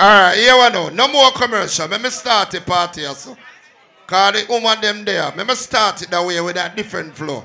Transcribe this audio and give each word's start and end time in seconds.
Alright, 0.00 0.38
here 0.38 0.54
we 0.54 0.68
know. 0.70 0.88
No 0.88 1.08
more 1.08 1.30
commercial. 1.32 1.86
Let 1.86 2.00
me 2.00 2.10
start 2.10 2.50
the 2.50 2.60
party 2.60 3.04
also. 3.04 3.36
Cause 4.06 4.32
the 4.34 4.46
woman 4.48 4.80
them 4.80 5.04
there. 5.04 5.32
Let 5.36 5.46
me 5.46 5.54
start 5.54 6.02
it 6.02 6.10
that 6.10 6.26
way 6.26 6.40
with 6.40 6.56
that 6.56 6.76
different 6.76 7.14
flow. 7.14 7.44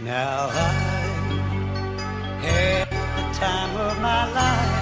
Now 0.00 0.48
I 0.48 0.72
had 2.42 2.88
the 2.88 3.38
time 3.38 3.76
of 3.76 4.00
my 4.00 4.30
life. 4.32 4.80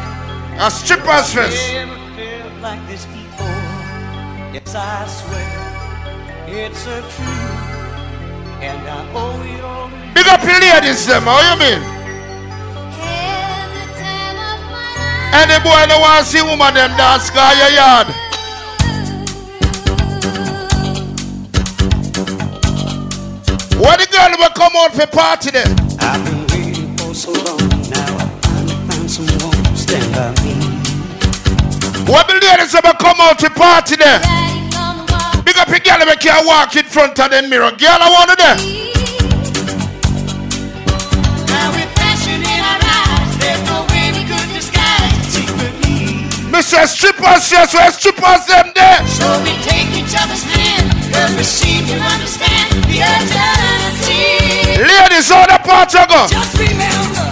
A 0.60 0.70
strippers 0.70 1.34
fest. 1.34 1.72
Never 1.72 1.94
felt 2.16 2.62
like 2.62 2.86
this 2.88 3.04
before. 3.06 3.46
Yes, 4.54 4.74
I 4.74 5.06
swear 5.06 5.68
it's 6.48 6.86
a 6.86 7.00
truth, 7.02 8.62
and 8.62 8.88
I 8.88 9.12
owe 9.12 9.42
it 9.42 9.60
all. 9.62 9.90
Big 10.14 10.26
up 10.26 10.42
your 10.42 10.60
ladies 10.60 11.06
them. 11.06 11.24
How 11.24 11.54
you 11.54 11.58
mean? 11.60 11.97
Any 15.30 15.62
boy 15.62 15.84
no 15.88 16.00
want 16.00 16.24
to 16.24 16.30
see 16.30 16.42
woman 16.42 16.74
them 16.74 16.96
dance 16.96 17.30
car 17.30 17.54
your 17.54 17.70
yard. 17.70 18.08
What 23.78 24.00
the 24.00 24.08
girl 24.10 24.32
will 24.38 24.50
come 24.50 24.72
out 24.76 24.92
for 24.94 25.06
party 25.06 25.50
then? 25.50 25.68
I've 26.00 26.24
been 26.24 26.46
waiting 26.48 26.96
for 26.96 27.14
so 27.14 27.32
long. 27.32 27.58
Now 27.90 28.16
I 28.16 28.26
finally 28.42 28.74
found 28.88 29.10
someone 29.10 29.64
to 29.64 29.76
stand 29.76 30.12
by 30.14 30.32
me. 30.42 30.54
What 32.10 32.26
the 32.26 32.40
ladies 32.40 32.72
will 32.72 32.94
come 32.94 33.20
out 33.20 33.38
for 33.40 33.50
party 33.50 33.96
then? 33.96 34.20
Big 35.44 35.56
up 35.58 35.68
your 35.68 35.80
girl 35.80 36.04
that 36.04 36.18
can 36.20 36.46
walk 36.46 36.74
in 36.74 36.84
front 36.84 37.20
of 37.20 37.30
the 37.30 37.42
mirror. 37.42 37.70
Girl, 37.72 38.00
I 38.00 38.08
want 38.10 38.30
to 38.30 38.36
there. 38.36 38.87
Mr. 46.50 46.86
Strippers, 46.86 47.50
yes, 47.52 47.74
where 47.74 47.90
strippers 47.92 48.46
them 48.46 48.72
there? 48.74 49.06
So 49.06 49.26
we 49.44 49.52
take 49.62 49.88
each 49.92 50.14
other's 50.16 50.42
hand, 50.44 50.90
cause 51.12 51.36
we 51.36 51.44
seem 51.44 51.84
to 51.86 51.96
understand 52.00 52.72
the 52.88 53.04
urgency. 53.04 54.80
Ladies, 54.80 55.30
all 55.30 55.46
the 55.46 55.58
party 55.62 55.98
go. 56.08 56.26
Just 56.26 56.56
remember, 56.56 57.26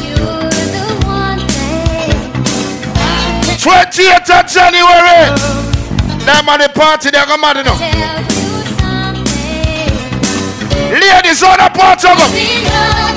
You're 0.00 0.48
the 0.48 0.86
one 1.06 1.44
thing. 1.44 2.16
28th 3.60 4.30
of 4.32 4.46
January. 4.48 5.36
Them 6.24 6.48
on 6.48 6.58
the 6.60 6.68
party, 6.74 7.10
they 7.10 7.24
go 7.26 7.36
mad 7.36 7.56
enough. 7.58 7.80
Ladies, 10.90 11.42
all 11.42 11.56
the 11.56 11.70
party 11.74 12.08
go. 12.08 12.26
Mr. 12.32 13.15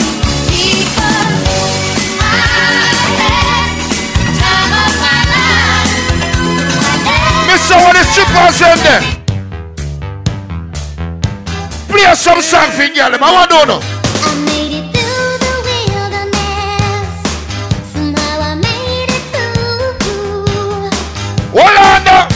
What 7.71 7.93
the 7.93 8.03
strippers 8.03 8.59
them 8.59 8.77
there? 8.83 9.01
Play 11.87 12.15
some 12.15 12.41
song 12.41 12.71
for 12.71 12.87
girl. 12.87 13.13
I 13.13 13.31
want 13.31 13.49
to 13.51 13.65
know. 13.67 13.79
Hold 21.51 21.77
on 21.77 22.03
now. 22.03 22.27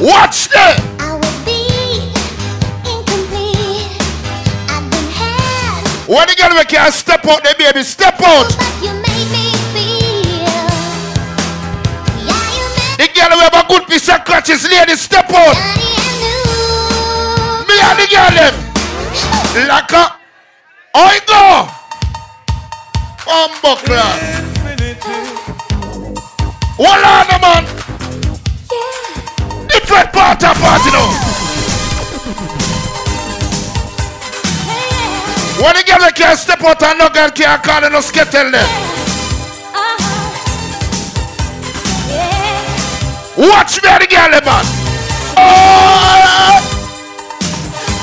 Watch 0.00 0.48
that. 0.48 0.76
When 6.06 6.26
the 6.26 6.34
girl 6.36 6.54
make 6.56 6.72
you 6.72 6.90
step 6.90 7.24
out, 7.24 7.42
the 7.44 7.54
baby 7.56 7.82
step 7.84 8.20
out. 8.20 9.09
Good 13.80 13.88
piece 13.88 14.08
of 14.08 14.24
crutches, 14.24 14.62
step 14.62 15.30
out. 15.30 15.56
Me 17.68 17.76
and 17.80 17.98
the 17.98 18.06
girl 18.10 18.30
them. 18.36 18.54
Like 19.68 19.92
a. 19.92 20.16
I 20.94 21.20
go. 21.26 21.68
Bumbuckler. 23.24 24.10
Hold 26.76 27.04
on, 27.04 27.40
man. 27.40 27.64
Different 29.68 30.12
part 30.12 30.44
of 30.44 30.56
party 30.56 30.90
now. 30.90 31.10
When 35.62 35.74
the 35.74 35.82
girl 35.86 36.10
can 36.12 36.36
step 36.36 36.62
out 36.62 36.82
and 36.82 36.98
no 36.98 37.08
girl 37.10 37.30
can 37.30 37.58
call 37.60 37.84
and 37.84 37.92
no 37.92 38.00
skittle 38.00 38.50
them. 38.50 39.09
Watch 43.40 43.82
me 43.82 43.88
the 43.88 44.06
girl, 44.06 44.28
man. 44.44 44.64
Oh! 45.40 46.60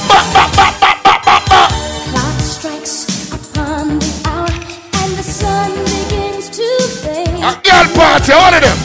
Ba, 0.10 0.20
ba, 0.34 0.44
ba, 0.58 0.68
ba, 0.82 0.92
ba, 1.06 1.14
ba, 1.26 1.38
ba. 1.46 1.62
Clock 2.10 2.40
strikes 2.42 3.06
upon 3.30 4.00
the 4.00 4.10
hour 4.26 4.50
and 4.50 5.12
the 5.14 5.22
sun 5.22 5.70
begins 5.86 6.50
to 6.50 6.66
fade. 7.06 7.30
A 7.46 7.54
girl 7.62 7.86
party, 7.94 8.34
all 8.34 8.50
of 8.50 8.62
them. 8.66 8.78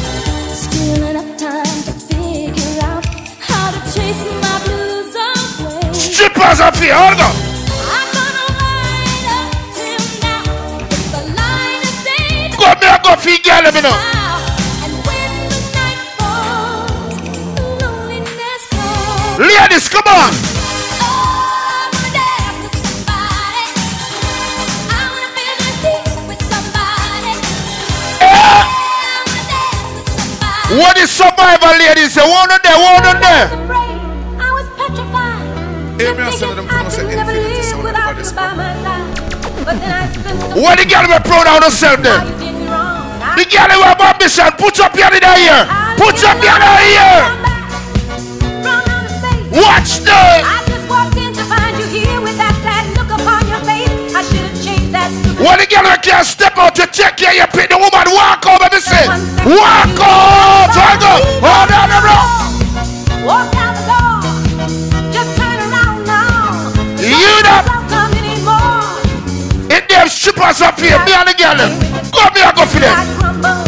Still 0.53 1.03
enough 1.09 1.39
time 1.41 1.79
to 1.89 1.93
figure 2.05 2.85
out 2.85 3.07
how 3.41 3.73
to 3.73 3.81
chase 3.89 4.21
my 4.45 4.61
blues 4.69 5.17
away. 5.17 5.93
Strippers 5.95 6.61
up 6.61 6.77
here, 6.77 6.93
all 6.93 7.17
go. 7.17 7.33
I'm 7.33 8.09
gonna 8.13 8.45
ride 8.61 9.25
up 9.41 9.57
now. 10.21 10.45
It's 10.85 11.09
the 11.17 11.23
light 11.33 11.81
of 11.81 11.97
day 12.05 12.53
Go 12.61 12.69
me 12.77 12.93
go 13.03 13.17
feed 13.17 13.43
girl, 13.43 13.63
them, 13.63 13.75
you 13.75 13.81
know. 13.89 14.22
Wanna 19.91 20.33
dance 22.15 22.69
with. 22.69 22.83
What 30.79 30.97
is 30.99 31.11
survival, 31.11 31.75
ladies? 31.79 32.15
Say, 32.15 32.23
one 32.23 32.51
on 32.51 32.59
there, 32.63 32.79
one 32.79 33.05
on 33.05 33.21
there. 33.21 33.49
I 34.39 34.51
was 34.55 34.67
petrified. 34.79 35.43
I 36.01 36.03
said 36.31 36.55
them 36.55 36.65
Thinking 36.65 36.69
pronounce 36.69 36.99
I 36.99 37.03
never 37.03 37.33
live 37.33 37.83
without 37.85 38.17
you 38.17 38.33
by 38.33 38.55
my 38.55 38.73
side. 38.83 39.15
But 39.65 39.75
then 39.79 39.93
I 39.93 39.95
spent 40.11 40.41
some 40.41 40.63
What 40.63 40.79
the 40.79 40.85
girl 40.87 41.07
be 41.07 41.19
proud 41.29 41.47
of 41.47 41.63
herself 41.65 41.97
how 41.99 42.03
there? 42.03 42.25
you 42.25 42.31
did 42.39 42.55
me 42.55 42.67
wrong. 42.67 43.23
I 43.23 43.25
The 43.37 43.45
girl 43.51 43.71
who 43.71 43.83
have 43.83 44.01
ambition, 44.01 44.51
put 44.59 44.79
up 44.81 44.95
your 44.97 45.09
in 45.11 45.23
here. 45.23 45.67
Put 45.99 46.25
up 46.25 46.43
your 46.43 46.57
in 46.57 46.63
here. 46.87 47.42
Watch 49.53 50.01
the. 50.01 50.17
I 50.17 50.65
just 50.65 50.89
walked 50.89 51.17
in 51.17 51.33
to 51.35 51.45
find 51.45 51.77
you 51.77 51.85
here 51.85 52.21
with 52.25 52.41
that 52.41 52.57
sad 52.65 52.89
look 52.97 53.13
upon 53.13 53.45
your 53.53 53.61
face. 53.69 53.93
I 54.17 54.25
should 54.25 54.49
have 54.49 54.57
changed 54.65 54.97
that 54.97 55.13
When 55.37 55.61
the 55.61 55.69
girl 55.69 55.85
can 56.01 56.25
step 56.25 56.57
out 56.57 56.75
to 56.81 56.89
check 56.89 57.21
care, 57.21 57.37
you 57.37 57.45
pick 57.53 57.69
the 57.69 57.77
woman, 57.77 58.09
walk 58.17 58.49
over, 58.49 58.65
me 58.73 58.81
say. 58.81 59.05
Walk 59.45 59.93
out. 60.01 60.73
I 60.73 60.97
go. 60.97 61.13
Hold 61.45 61.69
on 61.69 61.89
the 61.93 62.01
road. 62.01 62.29
Walk 63.29 63.53
out 63.61 63.77
the 63.77 63.85
door. 63.93 64.25
Just 65.13 65.37
turn 65.37 65.61
around 65.69 66.01
now. 66.09 66.73
You. 66.97 67.45
Don't 67.45 67.85
come 67.93 68.13
anymore. 68.17 68.89
It 69.69 69.85
them 69.85 70.09
strippers 70.09 70.65
up 70.65 70.81
here, 70.81 70.97
me 71.05 71.13
and 71.13 71.29
the 71.29 71.37
girl. 71.37 71.61
Go 72.09 72.25
me 72.33 72.41
and 72.41 72.57
go 72.57 72.65
for 72.65 72.81
them. 72.81 73.62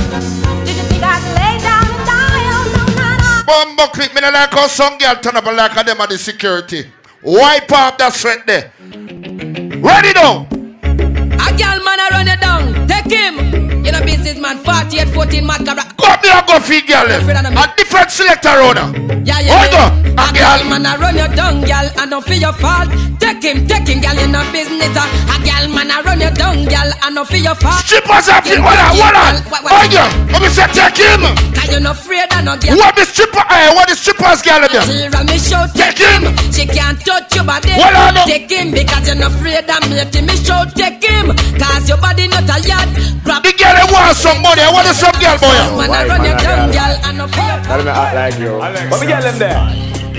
Bumbo 3.77 3.93
click 3.93 4.15
me 4.15 4.21
like 4.21 4.53
how 4.53 4.69
some 4.69 4.99
girl 4.99 5.17
turn 5.17 5.37
up 5.37 5.47
like 5.47 5.87
them 5.87 6.01
are 6.01 6.07
the 6.07 6.17
security. 6.17 6.85
Wipe 7.23 7.73
off 7.73 7.99
that 7.99 8.13
sweat 8.13 8.47
there. 8.47 8.73
Ready 8.81 10.13
now. 10.15 10.47
A 10.53 11.57
gal 11.57 11.83
man 11.83 11.99
a 11.99 12.09
run 12.11 12.27
you 12.27 12.37
down. 12.37 12.87
Take 12.87 13.11
him. 13.11 13.74
You 13.85 13.93
know 13.93 14.01
business 14.05 14.39
man. 14.39 14.59
48, 14.59 15.09
14 15.09 15.47
mad 15.47 15.65
cabra. 15.67 15.85
Me 16.25 16.31
and 16.33 16.47
go 16.49 16.59
feed 16.61 16.87
girl. 16.89 17.05
A 17.05 17.67
different 17.77 18.11
selector 18.11 18.57
on 18.65 18.77
her. 18.81 18.89
Yeah, 19.29 19.41
yeah. 19.45 19.53
Hold 19.53 19.77
on. 19.77 19.91
A 20.17 20.27
girl. 20.33 20.61
man 20.73 20.87
a 20.89 20.97
run 20.97 21.17
you 21.17 21.29
down, 21.37 21.61
gal, 21.69 21.85
and 22.01 22.11
don't 22.11 22.25
feel 22.25 22.41
your 22.41 22.53
fault. 22.55 22.89
Take 23.21 23.45
him, 23.45 23.67
take 23.67 23.89
him, 23.89 24.01
gal, 24.01 24.17
in 24.17 24.35
a 24.35 24.41
business. 24.49 24.89
A 24.97 25.37
gal 25.45 25.69
man 25.69 25.91
a 25.93 26.01
run 26.01 26.21
you 26.21 26.31
down, 26.33 26.65
gal, 26.65 26.89
and 27.05 27.15
don't 27.15 27.29
feel 27.29 27.45
your 27.45 27.55
fault. 27.55 27.85
Strippers 27.85 28.29
up 28.33 28.45
here. 28.47 28.57
Hold 28.57 28.73
on, 28.73 28.89
hold 28.97 29.17
on. 29.21 29.35
Oh 29.69 29.85
yeah. 29.93 30.09
Let 30.33 30.41
me 30.41 30.49
say 30.49 30.65
take 30.73 30.97
him. 30.97 31.21
Cause 31.53 31.69
you 31.69 31.81
not 31.81 32.01
afraid 32.01 32.33
of 32.33 32.45
no 32.45 32.57
gal. 32.57 32.79
What 32.79 32.97
the 32.97 33.05
stripper? 33.05 33.45
Eh, 33.45 33.75
what 33.77 33.89
the 33.89 33.97
strippers 33.97 34.41
girl 34.41 34.65
them? 34.65 34.81
Tell 34.89 35.13
her 35.13 35.25
me 35.29 35.37
shout, 35.37 35.75
Take 35.77 35.99
him. 36.01 36.23
She 36.57 36.65
can't 36.65 36.97
touch 37.05 37.35
your 37.37 37.45
body. 37.45 37.77
Hold 37.77 38.17
on. 38.17 38.25
Take 38.25 38.49
him 38.49 38.73
because 38.73 39.05
you're 39.05 39.21
not 39.21 39.33
afraid 39.37 39.69
of 39.69 39.83
me. 39.93 40.01
Till 40.09 40.25
me 40.25 40.37
shout, 40.41 40.73
take 40.73 41.05
him. 41.05 41.37
Cause 41.61 41.85
your 41.85 41.99
body 41.99 42.29
not 42.33 42.49
a 42.49 42.57
yard. 42.65 42.89
Grab 43.25 43.43
The 43.43 43.53
girl 43.61 43.74
them 43.75 43.89
want 43.93 44.17
some 44.17 44.39
money. 44.43 44.63
I 44.63 44.71
want 44.71 44.89
some 44.95 45.15
girl 45.19 45.37
boy. 45.39 45.59
man 45.77 45.91
a 45.91 46.09
run 46.09 46.25
you 46.25 46.35
down, 46.39 46.71
gal, 46.71 46.95
and 47.05 47.19
don't 47.19 47.31
feel 47.31 47.45
your 47.45 47.59
fault. 47.63 47.67
Tell 47.67 47.83
me 47.85 47.91
act 47.91 48.15
like 48.15 48.37
you. 48.39 48.53
But 48.91 49.01
me 49.01 49.07
get 49.07 49.23
them 49.23 49.37
there. 49.39 49.61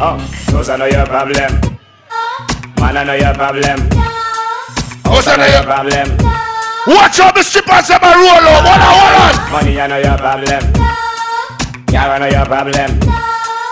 Oh, 0.01 0.19
those 0.51 0.69
I 0.69 0.75
know 0.77 0.85
your 0.85 1.05
problem. 1.05 1.51
Man, 2.79 2.97
I 2.97 3.03
know 3.03 3.13
your 3.15 3.33
problem. 3.33 3.79
What's 5.07 5.25
House, 5.25 5.27
I 5.27 5.35
know 5.37 5.47
your 5.47 5.63
problem. 5.63 6.07
Watch 6.87 7.19
out, 7.19 7.33
the 7.33 7.43
strippers 7.43 7.87
them 7.87 8.03
a 8.03 8.11
roll 8.13 8.45
out. 8.45 8.61
Hold 8.61 8.81
on, 8.83 8.93
hold 8.93 9.15
on. 9.23 9.51
Money, 9.51 9.79
I 9.79 9.87
know 9.87 9.97
your 9.97 10.17
problem. 10.17 10.61
Car, 11.87 12.09
I 12.11 12.19
know 12.19 12.27
your 12.27 12.45
problem. 12.45 12.91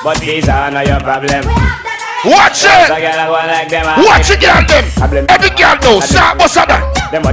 But 0.03 0.19
these 0.19 0.47
are 0.49 0.71
not 0.71 0.87
your 0.87 0.99
problem. 0.99 1.82
Watch 2.25 2.63
it. 2.63 2.87
girl, 2.87 3.19
I 3.19 3.27
go 3.27 3.33
like 3.33 3.69
them. 3.69 3.85
I 3.85 3.99
Watch 4.03 4.29
it, 4.31 4.39
girl, 4.39 4.63
them. 4.63 4.85
Every 5.29 5.49
girl 5.59 5.75
know. 5.83 5.99
Sa 5.99 6.35
boss 6.35 6.55
of 6.57 6.67
that. 6.67 6.83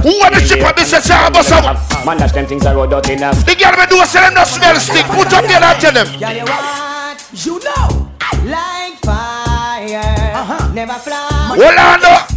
Who 0.03 0.13
want 0.19 0.35
the 0.35 0.41
stripper? 0.41 0.73
This 0.75 0.93
is 0.93 1.03
sa 1.05 1.29
boss 1.29 1.51
of 1.51 1.63
Man, 2.05 2.17
dash 2.17 2.31
them 2.33 2.45
things 2.45 2.65
I 2.65 2.73
road 2.75 2.93
out 2.93 3.09
enough. 3.09 3.45
The 3.45 3.55
girl 3.55 3.71
me 3.79 3.85
do 3.87 4.03
say 4.05 4.19
them 4.21 4.33
no 4.35 4.43
smell 4.43 4.75
stick. 4.79 5.05
Put 5.07 5.31
up 5.33 5.45
there 5.47 5.63
and 5.63 5.79
tell 5.79 5.93
them. 5.95 6.07
Girl, 6.19 6.35
you 6.35 6.45
want, 6.45 7.19
you 7.33 7.55
know, 7.63 8.11
like 8.45 8.99
fire, 8.99 10.35
Uh-huh. 10.35 10.73
never 10.73 10.93
fly, 10.93 11.55
Hold 11.55 11.77
on, 11.79 12.01
no. 12.01 12.30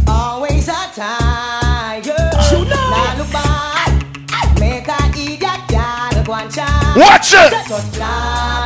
Watch 6.95 7.33
it. 7.35 7.51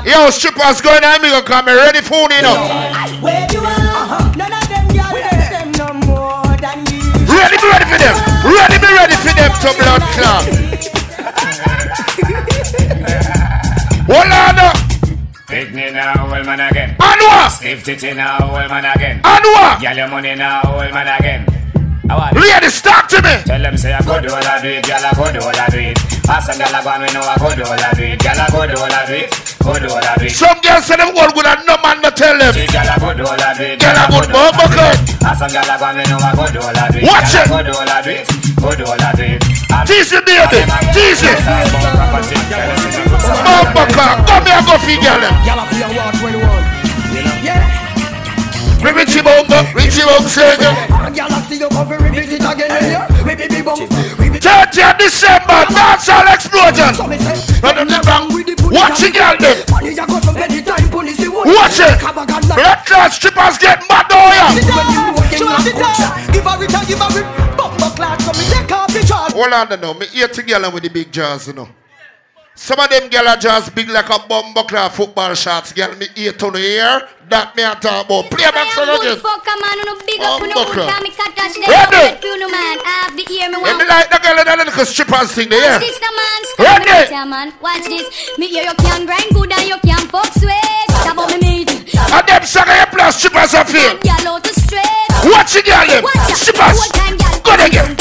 Yo, 0.05 0.29
strippers 0.29 0.81
going 0.81 1.03
on. 1.03 1.19
Me 1.21 1.29
gonna 1.29 1.41
come. 1.41 1.65
Me 1.65 1.73
ready 1.73 2.01
for 2.01 2.29
you 2.29 2.41
know. 2.45 2.53
Where 3.25 3.47
you 3.51 3.57
are, 3.59 4.29
none 4.37 4.53
of 4.53 4.69
them 4.69 4.85
girls 4.93 5.17
love 5.17 5.49
them 5.49 5.71
no 5.73 5.89
more 6.05 6.45
than 6.61 6.85
you. 6.93 7.01
Ready, 7.25 7.57
be 7.57 7.65
ready 7.67 7.85
for 7.89 7.97
them. 7.97 8.13
Ready, 8.45 8.77
be 8.77 8.85
ready 8.93 9.15
for 9.17 9.33
them 9.33 9.49
to 9.49 9.69
blood 9.81 10.05
clot. 10.13 10.45
Hold 14.09 14.31
on, 14.31 14.55
no. 14.55 14.71
Pick 15.47 15.73
me 15.73 15.91
now, 15.91 16.13
old 16.23 16.45
man 16.45 16.59
again. 16.59 16.95
Anwa. 16.99 17.49
Stiff 17.49 17.83
titty 17.83 18.13
now, 18.13 18.37
old 18.41 18.69
man 18.69 18.85
again. 18.85 19.21
Anwa. 19.23 19.81
Your 19.81 20.07
money 20.07 20.35
now, 20.35 20.61
old 20.65 20.91
man 20.93 21.07
again. 21.19 21.45
How 22.09 22.17
are 22.17 22.31
you? 22.33 22.41
Ladies, 22.41 22.81
talk 22.81 23.07
to 23.13 23.21
me. 23.21 23.35
Tell 23.45 23.61
them 23.61 23.77
say 23.77 23.93
I 23.93 24.01
could 24.01 24.25
do 24.25 24.33
all 24.33 24.41
I 24.41 24.57
do 24.61 24.69
it, 24.69 24.81
girl 24.85 24.97
I 25.05 25.11
could 25.13 25.33
do 25.37 25.41
all 25.45 25.53
I 25.53 25.67
do 25.69 25.79
it. 25.79 25.97
Ask 26.29 26.49
some 26.49 26.57
girl 26.57 26.73
I 26.73 26.81
go 26.81 26.89
and 26.89 27.01
we 27.05 27.09
know 27.13 27.21
I 27.21 27.37
could 27.37 27.55
do 27.57 27.63
all 27.69 27.77
I 27.77 27.89
do 27.93 28.03
it, 28.09 28.17
girl 28.17 28.39
I 28.41 28.47
could 28.49 28.69
do 28.73 28.77
all 28.81 28.89
I 28.89 29.01
do 29.05 29.13
it, 29.13 29.29
could 29.29 29.81
do 29.85 29.89
all 29.93 30.01
I 30.01 30.13
do 30.17 30.25
it. 30.25 30.33
Some 30.33 30.57
girls 30.65 30.85
say 30.89 30.97
them 30.97 31.13
all 31.13 31.29
good 31.29 31.45
and 31.45 31.61
no 31.69 31.75
man 31.85 32.01
no 32.01 32.09
tell 32.09 32.33
them. 32.33 32.53
See, 32.57 32.65
girl 32.65 32.89
I 32.89 32.97
could 32.97 33.17
do 33.21 33.25
all 33.29 33.37
I 33.37 33.49
do 33.53 33.63
it, 33.69 33.77
Girl, 33.77 33.93
I 33.93 34.05
good, 34.09 34.25
could 34.25 34.33
do 34.33 34.41
all 34.41 34.49
I 34.49 34.57
do 34.57 34.57
it. 34.57 34.73
okay. 34.73 34.93
Ask 35.29 35.37
some 35.37 35.51
girl 35.53 35.69
I 35.69 35.75
go 35.77 35.85
and 35.85 35.97
we 36.01 36.03
know 36.09 36.17
I 36.17 36.31
could 36.33 36.51
do 36.53 36.59
all 36.65 36.77
I 36.81 36.85
do 36.89 36.97
it, 36.97 37.05
Watch 37.05 37.29
it. 37.29 37.45
I 37.45 37.49
could 37.53 37.65
do 37.69 37.73
all 37.77 37.89
I 37.93 37.99
do 38.01 38.09
it, 38.09 38.25
could 38.57 38.77
do 38.81 38.85
all 38.89 39.01
I 39.05 39.11
do 39.13 39.25
it. 39.29 39.41
And- 39.69 39.85
Tease 39.85 40.11
it, 40.17 40.23
baby. 40.25 40.59
Tease 40.97 41.23
it. 41.29 41.37
Bumper 43.45 43.85
car. 43.93 44.17
Come 44.25 44.45
here, 44.49 44.61
go 44.65 44.75
for 44.81 44.97
girl. 44.97 45.19
them. 45.21 45.33
Gyal 45.45 45.61
up 45.61 45.69
your 45.77 45.93
watch 45.93 46.17
21. 46.25 46.41
Yeah. 47.45 47.68
Me 48.83 48.91
Richie 48.91 49.21
Bongo. 49.21 49.59
Richie 49.75 50.03
Bongo 50.07 50.27
say 50.27 50.53
it. 50.55 50.61
And 50.63 51.15
gyal 51.15 51.31
up 51.31 51.43
see 51.47 51.59
you 51.59 51.67
come 51.69 51.87
for 51.87 51.97
repeat 51.97 52.31
it 52.31 52.43
again. 52.43 52.69
Yeah. 52.69 53.07
We 53.23 53.35
be 53.35 53.47
big 53.47 53.65
bum. 53.65 53.79
We 54.19 54.29
be 54.31 54.39
30th 54.39 54.97
December. 54.97 55.67
Dancehall 55.67 56.27
explosion. 56.33 56.93
so. 56.95 57.03
Run 57.59 57.75
them 57.75 57.87
the 57.87 57.99
bang. 58.07 58.31
Watch 58.71 59.03
it, 59.03 59.13
girl. 59.13 59.35
them. 59.35 59.57
Money 59.71 59.95
ya 59.95 60.05
got 60.05 60.23
from 60.23 60.37
anytime 60.37 60.87
police 60.89 61.19
you 61.19 61.31
want. 61.33 61.49
Watch 61.49 61.79
it. 61.79 61.99
Have 61.99 62.17
a 62.17 62.25
gun 62.25 62.41
like- 62.47 62.55
Blood 62.59 62.79
clot 62.85 63.11
strippers 63.11 63.57
get 63.57 63.83
mad 63.89 64.05
oh 64.11 64.31
yeah. 64.31 65.09
Shoot 65.35 65.75
give 66.33 66.45
her 66.45 66.63
it 66.63 66.87
give 66.87 66.99
her 66.99 67.19
it. 67.19 67.57
Bumper 67.57 67.91
clad, 67.95 68.21
so 68.21 68.31
me 68.31 68.45
take 68.49 68.71
off 68.71 68.93
the 68.93 69.05
charge. 69.05 69.33
Hold 69.33 69.53
on 69.53 69.81
now. 69.81 69.93
Me 69.93 70.05
eat 70.13 70.31
together 70.33 70.69
with 70.71 70.83
the 70.83 70.89
big 70.89 71.11
jaws, 71.11 71.47
you 71.47 71.53
know. 71.53 71.67
Some 72.59 72.77
of 72.77 72.89
them 72.91 73.07
girl 73.07 73.25
are 73.25 73.37
just 73.39 73.73
big 73.73 73.87
like 73.87 74.11
a 74.11 74.19
bumbo 74.27 74.63
clad 74.63 74.91
football 74.91 75.33
shots. 75.33 75.71
Girl, 75.71 75.95
me 75.95 76.07
eat 76.13 76.43
on 76.43 76.51
the 76.51 76.59
ear. 76.59 77.07
That 77.31 77.55
me 77.55 77.63
a 77.63 77.71
talk 77.79 78.03
about. 78.03 78.27
Play 78.27 78.51
back 78.51 78.75
so 78.75 78.83
good 78.83 78.99
again. 78.99 79.23
fuck 79.23 79.47
a 79.47 79.55
man, 79.63 79.79
no 79.87 79.95
big 80.03 80.19
up, 80.19 80.43
no 80.43 80.51
Bumbo 80.51 80.67
good, 80.67 80.75
clad. 80.75 80.91
can 80.91 81.01
me 81.07 81.11
cut 81.15 81.31
touch 81.39 81.55
Ready? 81.55 82.19
head, 82.19 82.19
you 82.19 82.35
know 82.35 82.51
man, 82.51 82.77
I 82.83 83.07
have 83.07 83.15
the 83.15 83.23
me 83.23 83.39
Yeah, 83.39 83.55
want 83.55 83.79
me 83.79 83.85
like 83.87 84.11
the 84.11 84.19
girl 84.19 84.37
that 84.43 84.57
little 84.59 84.85
strippers 84.85 85.31
thing 85.31 85.47
there. 85.47 85.71
Watch 85.71 85.87
this, 85.87 85.97
the 86.03 86.11
man. 86.11 86.41
Ready? 86.59 86.93
Stop 87.07 87.15
it, 87.15 87.29
man. 87.31 87.47
Watch 87.63 87.85
this. 87.87 88.05
Me 88.35 88.45
hear 88.51 88.67
you 88.67 88.75
can 88.75 89.07
grind 89.07 89.31
good 89.31 89.55
and 89.55 89.63
you 89.63 89.79
can 89.79 90.03
fuck 90.11 90.27
sweet. 90.35 90.87
Stop 90.99 91.15
on 91.15 91.31
me 91.39 91.63
meat. 91.63 91.71
And 91.95 92.23
them 92.27 92.43
song 92.43 92.67
you 92.67 92.87
plus 92.91 93.23
strippers 93.23 93.55
are 93.55 93.63
feel. 93.63 93.95
And 94.03 94.27
out 94.27 94.43
to 94.43 94.51
straight. 94.51 95.09
Watch 95.31 95.55
it, 95.55 95.63
girl. 95.63 95.87
Strippers. 96.35 96.91
Good 97.39 97.61
again. 97.71 97.95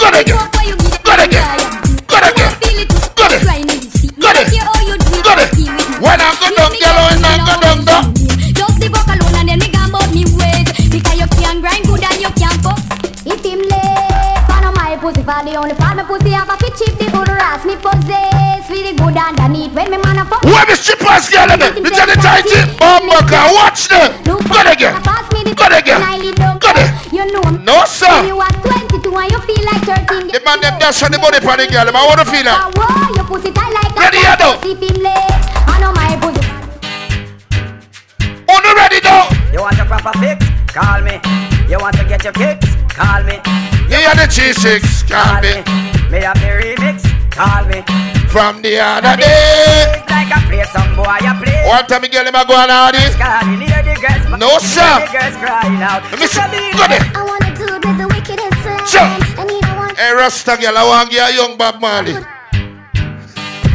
Good 0.00 0.16
again. 0.16 0.57
Where 21.08 21.16
the 21.16 21.24
strippers, 21.24 21.28
girl? 21.32 21.48
them? 21.56 21.72
The 21.82 21.90
Johnny 21.90 22.16
Tighty. 22.20 22.60
Bumbo 22.76 23.16
clad. 23.24 23.54
Watch 23.56 23.88
them. 23.88 24.12
Look 24.28 24.44
Good 24.44 24.68
again. 24.68 24.92
Pass 25.02 25.24
Good 25.32 25.72
again. 25.72 26.00
and 26.02 26.04
I 26.04 26.16
leave 26.18 26.36
down 26.36 26.58
Good 26.58 26.76
there. 26.76 26.92
it. 26.92 27.12
You 27.12 27.24
know 27.32 27.42
me. 27.50 27.64
No, 27.64 27.84
sir. 27.88 28.12
You 28.28 28.36
are 28.38 28.52
22 28.52 29.08
and 29.16 29.30
you 29.32 29.40
feel 29.48 29.64
like 29.64 29.82
13. 29.88 30.28
The 30.28 30.40
man 30.44 30.60
them 30.60 30.78
dash 30.78 31.02
on 31.02 31.10
the 31.12 31.18
body 31.18 31.40
for 31.40 31.56
the 31.56 31.66
girl. 31.66 31.84
them. 31.88 31.96
I 31.96 32.04
want 32.04 32.20
to 32.20 32.26
feel 32.28 32.44
that. 32.44 32.76
Whoa, 32.76 33.16
your 33.16 33.24
pussy 33.24 33.50
tight. 33.52 33.72
Ready, 33.96 34.20
Ado? 34.20 34.60
If 34.60 34.78
I 35.68 35.80
know 35.80 35.92
my. 35.92 36.08
On 38.48 38.62
the 38.62 38.72
ready 38.76 39.00
now. 39.04 39.28
You 39.52 39.60
want 39.60 39.78
a 39.78 39.84
proper 39.84 40.12
fix? 40.20 40.44
Call 40.72 41.00
me. 41.02 41.20
You 41.68 41.78
want 41.80 41.96
to 41.96 42.04
get 42.04 42.24
your 42.24 42.32
kicks? 42.32 42.76
Call 42.92 43.22
me. 43.24 43.40
You 43.88 43.96
hear 43.96 44.14
the 44.14 44.28
G6. 44.28 45.08
Call 45.08 45.40
me. 45.40 45.64
Me 46.10 46.20
have 46.24 46.38
the 46.40 46.52
remix. 46.60 47.04
Call 47.32 47.64
me. 47.66 48.17
From 48.28 48.60
the 48.60 48.76
other 48.76 49.16
day. 49.16 49.88
It's 49.96 50.04
like 50.04 50.28
a 50.28 50.38
play 50.44 50.64
some 50.68 50.92
boy 50.94 51.16
you 51.24 51.32
play. 51.40 51.64
One 51.64 51.86
time 51.88 52.02
me 52.02 52.08
girl 52.08 52.24
them 52.24 52.36
a 52.36 52.44
go 52.44 52.54
on 52.54 52.68
all 52.68 52.92
this. 52.92 53.16
Call 53.16 53.40
me 53.48 53.64
near 53.64 53.80
the 53.80 53.96
girls. 53.96 54.28
No, 54.36 54.60
hear 54.60 54.60
sir. 54.60 54.94
The 55.00 55.08
girls 55.16 55.36
crying 55.40 55.80
out. 55.80 56.04
Let 56.12 56.20
me 56.20 56.26
see. 56.28 56.36
It's 56.36 56.44
a 56.44 56.52
beat. 56.52 56.76
Good 56.76 56.92
it. 56.92 57.02
I 57.16 57.24
want 57.24 57.48
a 57.48 57.50
dude 57.56 57.80
with 57.80 57.96
the 57.96 58.06
wickedest 58.06 58.60
slang. 58.60 58.84
Sure. 58.84 59.08
I 59.40 59.48
need 59.48 59.64
a 59.64 59.72
one. 59.80 59.96
Hey 59.96 60.12
Rasta 60.12 60.60
girl, 60.60 60.76
I 60.76 60.84
want 60.84 61.08
you 61.10 61.24
a 61.24 61.32
young 61.32 61.56
Bob 61.56 61.80
Marley. 61.80 62.14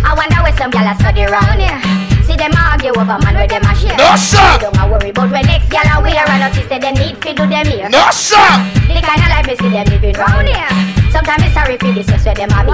I 0.06 0.14
wonder 0.14 0.38
where 0.46 0.54
some 0.54 0.70
gyal 0.70 0.86
a 0.86 0.94
study 1.02 1.26
round 1.26 1.58
here. 1.58 1.82
See 2.22 2.38
them 2.38 2.54
argue 2.54 2.94
over 2.94 3.18
man 3.26 3.34
where 3.34 3.50
them 3.50 3.66
a 3.66 3.74
share. 3.74 3.98
No, 3.98 4.14
sir. 4.16 4.62
Don't 4.62 4.78
a 4.78 4.86
worry 4.86 5.10
about 5.10 5.34
when 5.34 5.44
next 5.50 5.74
gyal 5.74 5.90
a 5.90 5.98
wear 5.98 6.30
and 6.30 6.46
us 6.46 6.54
say 6.70 6.78
them 6.78 6.94
need 6.94 7.18
fi 7.18 7.34
do 7.34 7.50
them 7.50 7.66
here. 7.66 7.90
No 7.90 8.06
sir. 8.14 8.38
The 8.86 9.02
kind 9.02 9.18
of 9.18 9.34
life 9.34 9.50
me 9.50 9.58
see 9.58 9.74
them 9.74 9.90
living 9.90 10.14
round 10.14 10.48
here. 10.48 11.03
Sometimes 11.14 11.44
it's 11.46 11.54
sorry 11.54 11.78
for 11.78 11.92
this 11.94 12.08
just 12.10 12.26
where 12.26 12.34
them 12.36 12.50
a 12.50 12.62
be. 12.66 12.74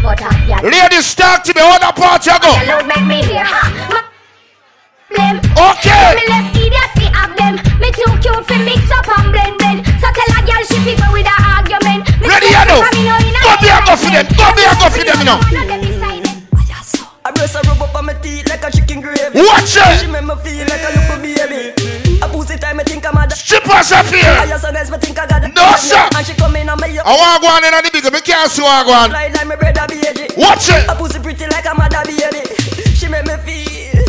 But 0.00 0.20
uh, 0.24 0.32
gyal, 0.48 0.64
Ladies, 0.64 1.14
talk 1.14 1.44
to 1.44 1.52
me. 1.54 1.60
All 1.60 1.76
the 1.78 1.92
party 1.92 2.30
I 2.32 2.38
go. 2.40 2.48
gyal 2.48 2.66
don't 2.80 2.88
make 2.88 3.04
me 3.04 3.18
hear. 3.28 3.44
Ha, 3.44 3.62
Them. 5.12 5.36
Okay. 5.54 6.16
Me 6.16 6.24
left 6.26 6.56
idiot 6.56 6.90
fi 6.96 7.06
have 7.12 7.32
them. 7.36 7.54
Me 7.78 7.88
too 7.92 8.08
cute 8.24 8.42
fi 8.48 8.56
mix 8.64 8.88
up 8.90 9.06
and 9.20 9.28
blend 9.30 9.54
blend. 9.60 9.78
So 10.00 10.08
tell 10.10 10.30
a 10.32 10.38
gyal 10.48 10.62
she 10.64 10.78
fi 10.82 10.92
go 10.96 11.06
with 11.12 11.28
a 11.28 11.36
argument. 11.54 12.02
Me 12.18 12.26
Ready, 12.26 12.48
too 12.50 12.56
I 12.56 12.64
know. 12.66 12.80
cute 12.80 12.88
for 12.88 12.96
me 12.96 13.02
know 13.04 13.18
in 13.20 13.36
a 13.36 13.40
Go 13.44 13.52
be 13.60 13.68
a 13.68 13.78
go 13.84 13.94
for 14.00 14.10
them. 14.10 14.26
Go 14.32 14.46
be 14.56 14.62
a 14.64 14.72
go 14.80 14.86
for 14.90 15.04
them, 15.04 15.18
you 15.20 15.26
know. 15.28 15.38
know 15.52 15.64
them 15.68 15.80
beside 15.84 16.22
them. 16.24 16.36
I 17.24 17.30
brace 17.32 17.54
a 17.54 17.60
rub 17.64 17.80
up 17.80 17.94
on 17.94 18.04
my 18.06 18.12
teeth 18.20 18.48
like 18.48 18.64
a 18.64 18.70
chicken 18.72 19.00
gravy. 19.00 19.38
Watch 19.44 19.76
She 19.76 19.80
it. 19.80 20.10
make 20.12 20.24
me 20.24 20.34
feel 20.44 20.66
like 20.68 20.82
a 20.84 20.90
little 20.92 21.16
baby. 21.20 21.33
Think 23.04 23.16
I'm 23.16 23.28
a 23.28 23.34
Strippers 23.36 23.92
are 23.92 24.00
I 24.00 24.08
here. 24.08 24.46
just 24.48 24.64
honest, 24.64 24.90
me 24.90 24.98
think 24.98 25.18
I 25.18 25.26
got 25.26 25.42
No, 25.52 25.76
sir. 25.76 26.00
And 26.16 26.24
she 26.26 26.32
come 26.34 26.56
in 26.56 26.68
on 26.68 26.80
me 26.80 26.96
I 26.98 27.04
want 27.04 27.42
go 27.42 27.48
on 27.52 27.64
in 27.64 27.72
the 27.76 27.90
big. 27.92 28.04
Me 28.08 28.20
can't 28.24 28.50
see 28.50 28.62
what 28.62 28.72
I 28.72 28.84
go 28.84 28.92
on. 28.96 29.08
fly 29.10 29.28
like 29.28 29.46
my 29.46 29.56
brother 29.56 29.84
baby. 29.88 30.24
Watch 30.40 30.72
it. 30.72 30.88
A 30.88 30.94
pussy 30.96 31.20
pretty 31.20 31.44
like 31.52 31.66
a 31.68 31.74
mother 31.76 32.00
baby. 32.08 32.40
She 32.96 33.08
make 33.08 33.26
me 33.28 33.36
feel. 33.44 34.00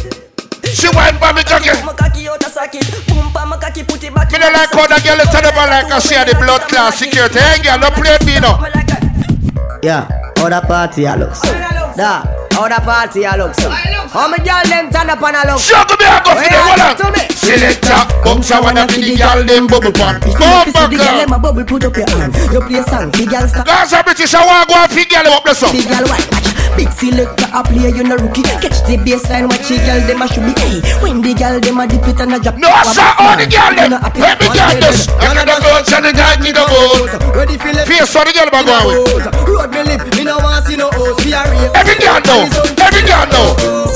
She 0.72 0.88
wine 0.96 1.20
by 1.20 1.36
me 1.36 1.44
cocky. 1.44 1.76
My 1.84 1.92
cocky 1.94 2.28
out 2.30 2.40
a 2.44 2.50
socket. 2.50 2.88
Boom 3.12 3.32
pa 3.36 3.44
my 3.46 3.58
cocky 3.60 3.84
put 3.84 4.04
it 4.04 4.14
back. 4.16 4.32
Me 4.32 4.40
don't 4.40 4.54
like 4.54 4.72
how 4.72 4.88
the 4.88 4.98
girl 5.04 5.20
turn 5.28 5.44
up 5.44 5.56
like 5.60 5.92
I 5.92 6.00
see 6.00 6.16
the 6.16 6.36
blood 6.40 6.64
class 6.72 7.00
security. 7.00 7.40
Hey 7.40 7.60
girl, 7.64 7.80
don't 7.80 7.96
play 8.00 8.16
me 8.24 8.40
now. 8.40 8.62
Me 8.64 8.70
like 8.72 8.92
a- 8.96 9.80
Yeah, 9.84 10.08
how 10.40 10.48
the 10.50 10.62
party 10.64 11.08
I 11.08 11.16
look 11.16 11.36
so. 11.36 11.52
Da, 12.00 12.24
how 12.56 12.68
the 12.68 12.80
party 12.80 13.26
I 13.26 13.36
look 13.36 13.56
so. 13.56 13.68
How 14.16 14.32
me 14.32 14.40
girl 14.40 14.64
them 14.72 14.88
turn 14.96 15.12
up 15.12 15.20
and 15.20 15.36
I 15.36 15.44
look 15.44 15.60
so. 15.60 15.76
Sugar 15.76 16.00
me 16.00 16.08
a 16.08 16.24
go 16.24 16.32
for 16.32 16.48
them. 16.48 16.64
Hold 16.64 16.80
on. 16.88 16.96
To 16.96 17.08
me. 17.12 17.24
Selector, 17.36 18.00
bounce 18.24 18.48
a 18.56 18.64
one 18.64 18.80
of 18.80 18.88
the 18.88 19.04
girl 19.20 19.44
them 19.44 19.68
bubble 19.68 19.92
pan. 19.92 20.24
If 20.24 20.32
you 20.32 20.40
Go 20.40 20.48
see 20.64 20.72
the 20.72 20.98
girl 21.04 21.16
them 21.20 21.34
a 21.36 21.38
bubble, 21.40 21.66
put 21.68 21.84
up 21.84 21.96
your 22.00 22.08
hand. 22.16 22.32
You 22.48 22.64
play 22.64 22.80
song, 22.88 23.12
the 23.12 23.28
girl 23.28 23.44
stop. 23.52 23.68
Gaza 23.68 24.00
British, 24.08 24.32
I 24.34 24.40
want 24.48 24.64
to 24.64 24.72
go 24.72 24.76
and 24.80 24.92
feed 24.96 25.12
girl 25.12 25.28
up 25.36 25.44
the 25.44 25.52
The 25.52 25.60
sun. 25.60 25.76
girl 25.84 26.08
white. 26.08 26.32
Big 26.80 26.92
selector 26.92 27.48
a 27.56 27.60
play, 27.64 27.92
you 27.92 28.04
no 28.08 28.16
rookie. 28.16 28.44
Catch 28.64 28.84
the 28.88 28.96
baseline, 29.04 29.52
watch 29.52 29.68
the 29.68 29.80
girl 29.84 30.00
them 30.08 30.24
a 30.24 30.28
should 30.32 30.48
be. 30.48 30.52
Hey, 30.64 30.80
when 31.04 31.20
the 31.20 31.36
girl 31.36 31.60
them 31.60 31.80
a 31.80 31.84
dip 31.84 32.08
it 32.08 32.20
and 32.20 32.36
a 32.36 32.40
drop. 32.40 32.56
No 32.56 32.72
sir, 32.88 33.04
all 33.20 33.36
the 33.36 33.48
girl 33.52 33.72
them. 33.76 34.00
Every 34.00 34.48
girl 34.48 34.76
this. 34.80 35.12
Another 35.20 35.60
girl 35.60 35.80
tell 35.84 36.00
the 36.04 36.12
guy 36.16 36.40
need 36.40 36.56
a 36.56 36.64
vote. 36.72 37.12
Ready 37.36 37.60
for 37.60 37.72
left. 37.76 37.92
Face 37.92 38.08
for 38.08 38.24
the 38.24 38.32
girl 38.32 38.48
going 38.48 38.64
with. 39.12 39.28
Road 39.44 39.70
me 39.76 39.82
live, 39.92 40.04
me 40.16 40.24
no 40.24 40.40
want 40.40 40.64
see 40.68 40.80
no 40.80 40.88
host. 40.96 41.20
We 41.28 41.36
are 41.36 41.44
real. 41.52 41.68
Every 41.76 42.00
girl 42.00 42.20
know. 42.24 42.48
Every 42.80 43.04
girl 43.04 43.28
know. 43.28 43.48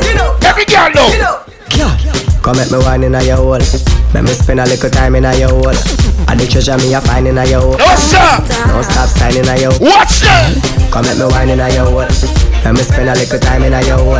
Skin 0.09 0.17
up, 0.17 0.41
Every 0.41 0.65
girl 0.65 0.89
know. 0.89 1.09
skin 1.09 1.21
Come 2.41 2.57
make 2.57 2.71
me 2.71 2.79
wine 2.81 3.03
in 3.03 3.13
a 3.13 3.21
your 3.21 3.37
hole. 3.37 3.61
Let 4.09 4.23
me 4.25 4.33
spend 4.33 4.59
a 4.59 4.65
little 4.65 4.89
time 4.89 5.13
in 5.13 5.25
a 5.25 5.37
your 5.37 5.53
hole. 5.53 5.69
I 6.25 6.33
the 6.33 6.49
treasure 6.49 6.77
me 6.81 6.93
a 6.97 7.01
find 7.01 7.27
in 7.27 7.37
a 7.37 7.45
your 7.45 7.61
hole. 7.61 7.77
No 7.77 7.93
stop. 7.93 8.41
No 8.73 8.81
stop 8.81 9.05
signing 9.05 9.45
a 9.45 9.53
your 9.59 9.75
Watch 9.77 10.25
that. 10.25 10.57
Come 10.89 11.05
make 11.05 11.19
me 11.21 11.29
wine 11.29 11.53
in 11.53 11.61
a 11.61 11.69
your 11.69 11.85
hole. 11.85 12.09
Let 12.65 12.73
me 12.73 12.81
spend 12.81 13.05
a 13.05 13.13
little 13.13 13.37
time 13.37 13.61
in 13.67 13.73
a 13.75 13.85
your 13.85 14.01
hole. 14.01 14.17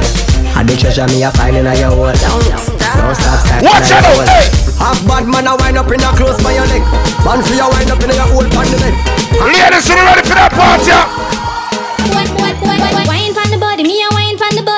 I 0.53 0.62
the 0.62 0.77
treasure 0.77 1.08
me 1.10 1.24
a 1.25 1.31
find 1.34 1.58
in 1.58 1.65
a 1.65 1.74
your 1.74 1.89
hole. 1.89 2.13
No 2.13 3.10
stop 3.17 3.39
signing 3.50 3.65
Watch 3.65 3.89
a 3.89 3.98
out. 3.98 4.05
your 4.05 4.13
hole. 4.13 4.29
Hey. 4.29 4.46
Half 4.77 5.00
bad 5.10 5.25
man 5.25 5.48
a 5.50 5.58
wind 5.58 5.77
up 5.79 5.89
in 5.89 6.03
a 6.03 6.10
close 6.13 6.38
by 6.43 6.53
your 6.53 6.67
neck. 6.69 6.86
Man 7.25 7.41
for 7.41 7.55
your 7.58 7.69
wind 7.74 7.89
up 7.89 8.03
in 8.03 8.13
your 8.13 8.29
hole 8.29 8.46
pan 8.46 8.67
the 8.69 8.77
bed. 8.77 8.93
Ladies, 9.41 9.89
you 9.89 9.96
ready 9.98 10.22
for 10.27 10.38
that 10.38 10.53
party? 10.53 10.93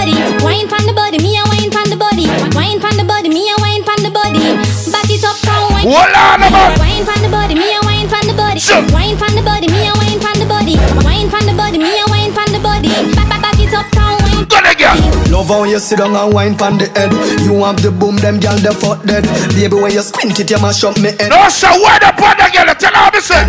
Body. 0.01 0.17
Wine 0.43 0.67
from 0.67 0.86
the 0.86 0.93
body, 0.93 1.17
me 1.20 1.38
a 1.38 1.43
wine 1.46 1.70
from 1.70 1.86
the 1.89 1.98
body. 1.98 2.25
Wine 2.58 2.79
from 2.81 2.98
the 2.98 3.05
body, 3.05 3.29
me 3.29 3.50
a 3.50 3.55
wine 3.62 3.84
from 3.86 4.01
the 4.01 4.10
body. 4.10 4.58
Back 4.89 5.10
it 5.10 5.24
up, 5.24 5.38
come 5.46 5.74
wine. 5.74 5.86
Hold 5.86 6.15
on, 6.17 6.41
man. 6.41 6.74
Wine 6.81 7.05
from 7.05 7.22
the 7.22 7.29
body, 7.29 7.53
me 7.53 7.70
a 7.70 7.79
wine 7.86 8.10
from 8.10 8.25
the 8.25 8.34
body. 8.34 8.58
Wine 8.93 9.17
from 9.17 9.34
the 9.38 9.43
body, 9.46 9.67
me 9.70 9.86
a 9.86 9.93
wine 10.01 10.20
from 10.20 10.36
the 10.41 10.48
body. 10.50 10.75
Wine 11.05 11.29
from 11.29 11.46
the 11.46 11.53
body, 11.53 11.77
me 11.77 11.93
a 12.01 12.05
wine 12.10 12.34
from 12.34 12.50
the 12.50 12.60
body. 12.60 12.89
Back, 13.13 13.29
back, 13.29 13.41
back 13.46 13.60
it 13.62 13.74
up, 13.74 13.86
come 13.93 14.17
wine. 14.25 14.46
Go 14.50 14.58
there, 14.65 14.74
girl. 14.74 14.98
Love 15.29 15.53
how 15.53 15.63
you 15.70 15.77
sit 15.79 16.00
down 16.01 16.15
and 16.17 16.34
wine 16.34 16.58
pon 16.58 16.77
the 16.81 16.89
head. 16.98 17.13
You 17.46 17.62
have 17.62 17.77
the 17.81 17.91
boom, 17.93 18.17
them 18.17 18.39
gal 18.41 18.58
the 18.58 18.74
fuck 18.74 19.05
dead. 19.05 19.24
Baby 19.53 19.77
when 19.77 19.93
you 19.93 20.01
squint 20.01 20.39
it, 20.39 20.50
you 20.50 20.58
mash 20.58 20.84
up 20.84 20.98
me 20.98 21.13
head. 21.13 21.29
No, 21.29 21.46
sir. 21.50 21.70
Where 21.70 22.00
the 22.01 22.10
partner, 22.17 22.50
girl? 22.50 22.74
Tell 22.74 22.96
her 22.98 23.10
me 23.13 23.22
say. 23.22 23.46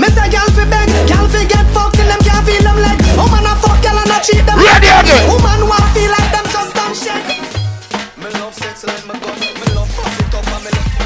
Me 0.00 0.08
say 0.08 0.28
gal 0.32 0.47
fuck 4.18 4.26
gal 4.26 4.26
and 4.26 4.26
a 4.26 4.26
cheat 4.26 4.46
them. 4.46 4.58
Ready 4.58 4.88
again. 4.88 5.30
Woman 5.30 5.68
want 5.68 5.84
feel 5.94 6.10
like 6.10 6.30
them 6.32 6.44
just 6.50 6.74
don't 6.74 6.96
shake. 6.96 7.38
Me 8.18 8.30
love 8.40 8.54
sex 8.54 8.84
like 8.84 9.06
my 9.06 9.14
gun. 9.18 9.38
Me 9.38 9.66
love 9.74 9.90
pussy 9.94 10.24
top 10.30 10.46
and 10.46 10.64
me 10.64 10.70
love. 10.70 10.96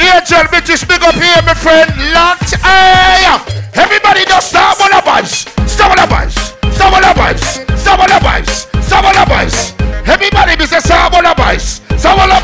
Angel 0.00 0.44
bitches, 0.50 0.86
big 0.86 1.02
up 1.02 1.14
here, 1.14 1.42
my 1.42 1.54
friend. 1.54 1.90
Locked. 2.12 2.54
Hey. 2.62 3.38
Everybody 3.74 4.24
just 4.24 4.50
stop 4.50 4.80
on 4.80 4.90
the 4.90 5.02
vibes. 5.02 5.48
Stop 5.68 5.90
on 5.90 5.96
the 5.96 6.14
vibes. 6.14 6.36
Stop 6.74 6.92
on 6.92 7.02
the 7.02 7.08
vibes. 7.08 7.78
Stop 7.78 7.98
on 8.00 8.08
the 8.08 8.20
vibes. 8.20 8.66
Stop 8.82 9.04
on 9.04 9.14
the 9.14 9.24
vibes. 9.30 9.72
Everybody 10.08 10.56
be 10.56 10.66
say 10.66 10.80
stop 10.80 11.14
on 11.14 11.24
the 11.24 11.30
vibes. 11.30 11.81
Stop 12.02 12.18
on 12.18 12.34
the. 12.34 12.42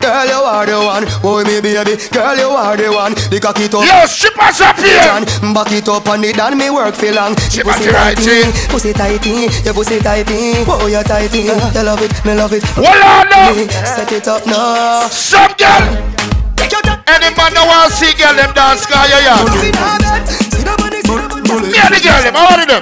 Girl 0.00 0.24
you 0.24 0.40
are 0.40 0.64
the 0.64 0.80
one, 0.80 1.04
boy 1.20 1.44
me 1.44 1.60
baby. 1.60 1.92
Girl 2.08 2.36
you 2.40 2.48
are 2.56 2.72
the 2.72 2.88
one. 2.88 3.12
The 3.28 3.36
cocky 3.36 3.68
top. 3.68 3.84
Yo, 3.84 4.08
strippers 4.08 4.64
up 4.64 4.80
here. 4.80 4.96
Done. 5.04 5.28
Back 5.52 5.72
it 5.76 5.88
up 5.92 6.08
and 6.08 6.24
it 6.24 6.40
done 6.40 6.56
me 6.56 6.72
work 6.72 6.96
for 6.96 7.12
long. 7.12 7.36
She 7.52 7.60
pussy 7.60 7.92
back 7.92 8.16
it 8.16 8.16
right 8.16 8.16
tighty, 8.16 8.48
pussy 8.72 8.92
tighty, 8.96 9.52
your 9.60 9.76
pussy 9.76 10.00
tighty. 10.00 10.64
Oh 10.64 10.88
you 10.88 11.04
tighty, 11.04 11.44
you 11.44 11.52
love 11.84 12.00
it, 12.00 12.16
me 12.24 12.32
love 12.32 12.56
it. 12.56 12.64
Hold 12.80 12.96
on 12.96 13.28
now. 13.28 13.52
Set 13.84 14.08
it 14.08 14.24
up 14.24 14.46
now. 14.48 15.04
Some 15.12 15.52
girl. 15.60 15.84
Take 16.56 16.72
your 16.72 16.80
time. 16.80 17.04
Any 17.04 17.28
man 17.36 17.52
no 17.52 17.68
want 17.68 17.92
see 17.92 18.16
girl 18.16 18.32
them 18.32 18.56
dance, 18.56 18.88
cause 18.88 19.04
yeah, 19.12 19.20
yeah. 19.20 19.36
Me 21.60 21.76
and 21.76 21.92
the 21.92 22.00
girl 22.00 22.24
them, 22.24 22.32
how 22.40 22.56
are 22.56 22.64
them? 22.64 22.80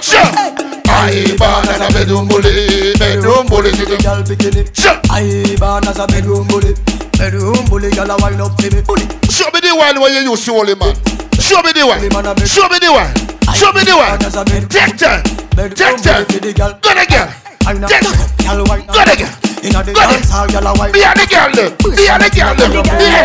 Sure. 0.00 0.69
I 1.00 1.32
born 1.40 1.64
as 1.68 1.80
a 1.80 1.88
bedroom 1.96 2.28
bully, 2.28 2.92
bedroom 3.00 3.46
bully 3.48 3.72
to 3.72 3.84
them. 3.88 4.00
Girl 4.04 4.20
bikini. 4.22 4.68
Sure. 4.76 5.00
I 5.08 5.56
born 5.58 5.88
as 5.88 5.98
a 5.98 6.06
bedroom 6.06 6.46
bully. 6.48 6.74
Bedroom 7.16 7.64
bully, 7.72 7.90
girl 7.90 8.10
a 8.10 8.16
wind 8.20 8.40
up 8.40 8.52
to 8.60 8.68
me. 8.68 8.82
Bully. 8.84 9.06
Show 9.32 9.48
me 9.52 9.60
the 9.64 9.72
one 9.74 9.96
where 10.00 10.12
you 10.12 10.28
used 10.30 10.44
to 10.44 10.52
holy 10.52 10.74
man. 10.76 10.92
Show 11.40 11.62
me 11.64 11.72
the 11.72 11.88
one. 11.88 12.00
Show 12.44 12.68
me 12.68 12.78
the 12.78 12.92
one. 12.92 13.08
Show 13.56 13.72
me 13.72 13.82
the 13.88 13.96
one. 13.96 14.20
Take 14.68 14.96
time. 15.00 15.24
Take 15.72 16.02
time. 16.04 16.24
Go 16.28 16.36
the 16.36 16.52
girl. 16.52 16.76
Take 16.80 17.08
time. 17.08 18.30
Girl 18.44 18.64
wind 18.68 18.86
Go 18.92 19.00
the 19.04 19.16
girl. 19.16 19.32
Inna 19.60 19.80
the 19.84 19.92
Go 19.92 20.00
there. 20.00 20.16
dance 20.16 20.30
hall, 20.32 20.48
girl 20.48 20.66
a 20.68 20.72
wind 20.78 20.92
Be 20.92 21.00
a 21.04 21.12
the 21.16 21.24
girl 21.28 21.52
them. 21.52 21.70
Be 21.96 22.04
a 22.08 22.16
the 22.16 22.28
girl 22.32 22.54
them. 22.56 22.70
Be 22.72 23.08
a 23.08 23.24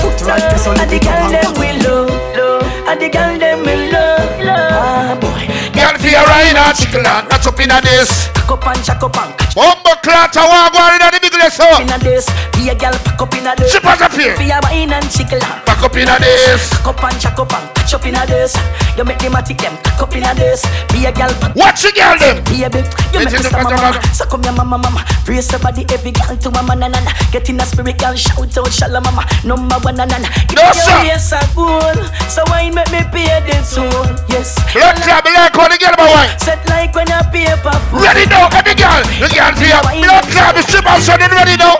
Put 0.00 0.20
right 0.28 0.44
there 0.48 0.58
so 0.60 0.72
And 0.72 0.80
the 0.88 0.96
lift 0.96 1.04
girl 1.04 1.24
up 1.24 1.32
them 1.32 1.44
and 1.44 1.56
we 1.60 1.68
love, 1.84 2.08
love. 2.36 2.88
And 2.88 3.00
the 3.00 3.08
girl 3.08 3.32
them 3.38 3.58
we 3.64 3.92
love, 3.92 4.32
love. 4.44 4.72
Ah 4.72 5.12
boy, 5.20 5.44
Girl 5.76 5.94
for 6.00 6.08
your 6.08 6.24
ride 6.24 6.56
chicken 6.88 7.04
and 7.06 7.28
that's 7.28 7.46
up 7.46 7.60
in 7.60 7.70
a 7.70 7.80
this. 7.82 8.28
cock 8.48 8.64
up 8.64 8.66
and 8.72 8.84
jack 8.84 9.02
up 9.02 9.16
and 9.16 9.32
catch 9.36 9.54
Bumbo 9.54 9.92
clot 10.00 10.32
a 10.36 10.42
walk 10.46 10.72
one 10.74 10.94
in 10.96 11.00
the 11.12 11.18
big 11.20 11.34
less 11.34 11.60
up. 11.60 11.80
in 11.80 11.90
a 11.92 11.98
this. 12.00 12.26
Be 12.56 12.68
a 12.70 12.74
girl 12.74 12.94
pack 13.04 13.20
up 13.20 13.34
in 13.34 13.46
a 13.46 13.52
this. 13.56 13.72
Shippers 13.72 14.00
up 14.00 14.12
here. 14.12 14.36
Be 14.38 14.48
a 14.50 14.58
wine 14.64 14.92
and 14.92 15.04
chicken. 15.10 15.40
Back 15.66 15.82
up 15.84 15.96
in 15.96 16.08
a 16.08 16.16
this. 16.18 16.70
Cock 16.80 16.96
up 16.96 17.04
and 17.12 17.20
jack 17.20 17.38
up 17.38 17.52
and 17.52 17.64
catch 17.74 17.92
up 17.94 18.06
in 18.06 18.14
a 18.16 18.22
this. 18.26 18.54
You 18.96 19.04
make 19.04 19.18
them 19.18 19.34
a 19.36 19.42
tick 19.42 19.58
them 19.58 19.76
cock 19.98 20.08
up 20.08 20.14
in 20.16 20.24
a 20.24 20.32
this. 20.34 20.64
Be 20.92 21.04
a 21.06 21.12
girl 21.12 21.32
pack 21.42 21.54
Watch 21.56 21.82
the 21.84 21.92
girl 21.92 22.16
them. 22.16 22.40
Baby, 22.48 22.80
you 23.12 23.18
Let 23.20 23.28
make 23.28 23.34
it 23.34 23.42
me 23.44 23.50
look 23.50 23.52
at 23.52 23.62
mama, 23.62 23.68
the 23.68 23.82
mama. 23.82 23.98
back. 23.98 24.14
So 24.14 24.24
come 24.24 24.42
your 24.44 24.54
mama, 24.56 24.78
mama. 24.78 25.00
Raise 25.26 25.46
somebody, 25.50 25.84
every 25.92 26.12
girl 26.14 26.36
to 26.38 26.48
mama, 26.50 26.74
na 26.78 26.88
na 26.88 27.00
na. 27.04 27.12
Get 27.34 27.48
in 27.50 27.60
a 27.60 27.66
spirit, 27.66 27.98
girl, 27.98 28.14
shout 28.14 28.40
out, 28.56 28.70
shala 28.72 29.02
mama. 29.02 29.26
Number 29.44 29.76
one, 29.82 29.96
na 29.98 30.04
na 30.06 30.18
na. 30.22 30.28
Give 30.48 30.56
No, 30.62 30.70
your 30.70 31.10
waist 31.10 31.34
a 31.34 31.40
goal. 31.52 31.98
So 32.30 32.46
wine 32.48 32.74
make 32.74 32.88
me 32.94 33.02
pay 33.10 33.42
the 33.44 33.58
toll. 33.66 34.06
Yes. 34.30 34.54
Blood 34.72 34.96
club, 35.02 35.26
like 35.26 35.54
how 35.54 35.66
the 35.68 35.76
girl 35.76 35.94
about 35.98 36.10
wine. 36.14 36.30
Set 36.38 36.62
like 36.70 36.77
when 36.86 37.10
a 37.10 37.26
paper 37.32 37.74
full. 37.90 37.98
Ready 37.98 38.26
now, 38.30 38.46
every 38.54 38.74
girl. 38.78 39.02
The 39.18 39.26
girl 39.34 39.52
for 39.58 39.66
your 39.66 39.82
blood 39.82 40.24
club, 40.30 40.54
the 40.54 40.62
strippers 40.62 41.02
so 41.02 41.16
they 41.18 41.26
ready 41.26 41.56
now. 41.58 41.74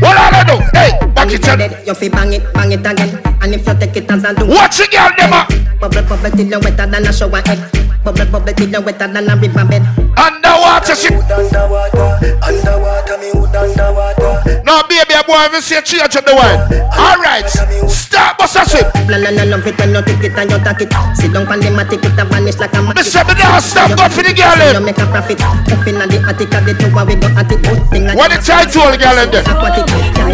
What 0.00 0.16
I 0.16 0.44
do? 0.44 0.56
Hey, 0.72 0.90
back 1.12 1.32
it 1.32 1.48
up. 1.48 1.86
You 1.86 1.94
fi 1.94 2.08
bang 2.08 2.32
it, 2.32 2.52
bang 2.52 2.72
it 2.72 2.80
again 2.80 3.20
And 3.40 3.54
if 3.54 3.66
you 3.66 3.74
take 3.78 3.96
it 3.96 4.10
as 4.10 4.24
a 4.24 4.34
do 4.34 4.46
Watch 4.46 4.76
the 4.76 4.88
girl 4.92 5.10
them 5.16 5.32
up. 5.32 5.48
Bubble, 5.80 6.02
bubble 6.08 6.30
till 6.30 6.46
you 6.46 6.60
wetter 6.60 6.86
than 6.86 7.06
a 7.06 7.12
shower 7.12 7.40
head 7.46 7.83
Bubble, 8.04 8.26
bubble 8.26 8.52
till 8.52 8.68
you 8.68 8.80
wetter 8.82 9.08
than 9.08 9.30
a 9.30 9.36
river 9.36 9.64
bed 9.64 9.80
Underwater 10.12 10.94
shit. 10.94 11.12
Underwater, 11.24 12.20
underwater, 12.44 13.16
me 13.16 13.32
wood 13.32 13.56
underwater 13.56 14.60
No, 14.60 14.84
baby, 14.88 15.16
boy, 15.26 15.48
if 15.48 15.52
you 15.56 15.60
say 15.60 15.80
change 15.80 16.14
up 16.14 16.24
the 16.24 16.36
wine. 16.36 16.60
All 16.92 17.16
right, 17.16 17.48
stop, 17.88 18.36
bust 18.36 18.56
a 18.60 18.62
shit. 18.68 18.84
No, 19.08 19.16
no, 19.16 19.32
no, 19.32 19.56
love 19.56 19.66
it 19.66 19.78
when 19.80 19.96
you 19.96 20.02
take 20.04 20.20
it 20.20 20.36
and 20.36 20.50
you 20.52 20.60
take 20.60 20.84
it 20.84 20.92
Sit 21.16 21.32
down 21.32 21.48
pan 21.48 21.60
the 21.64 21.72
matic, 21.72 22.04
it 22.04 22.12
a 22.20 22.24
vanish 22.28 22.60
like 22.60 22.76
a 22.76 22.80
Me 22.84 22.92
magic 22.92 23.08
say 23.08 23.24
me 23.24 23.34
now 23.40 23.58
stop, 23.58 23.88
go 23.96 24.04
for 24.12 24.22
the 24.22 24.32
girl 24.36 24.52
You 24.52 24.84
make 24.84 25.00
a 25.00 25.06
profit 25.08 25.40
Up 25.40 25.86
in 25.88 25.96
the 25.96 26.20
attic, 26.28 26.52
of 26.52 26.60
the 26.68 26.72
two 26.76 26.92
we 26.92 27.16
go 27.16 27.28
at 27.32 27.48
it 27.48 27.60
Good 27.64 27.80
thing 27.88 28.04
What 28.12 28.28
the 28.28 28.38
title 28.38 28.92
girl 29.00 29.16
in 29.16 29.32
there? 29.32 29.44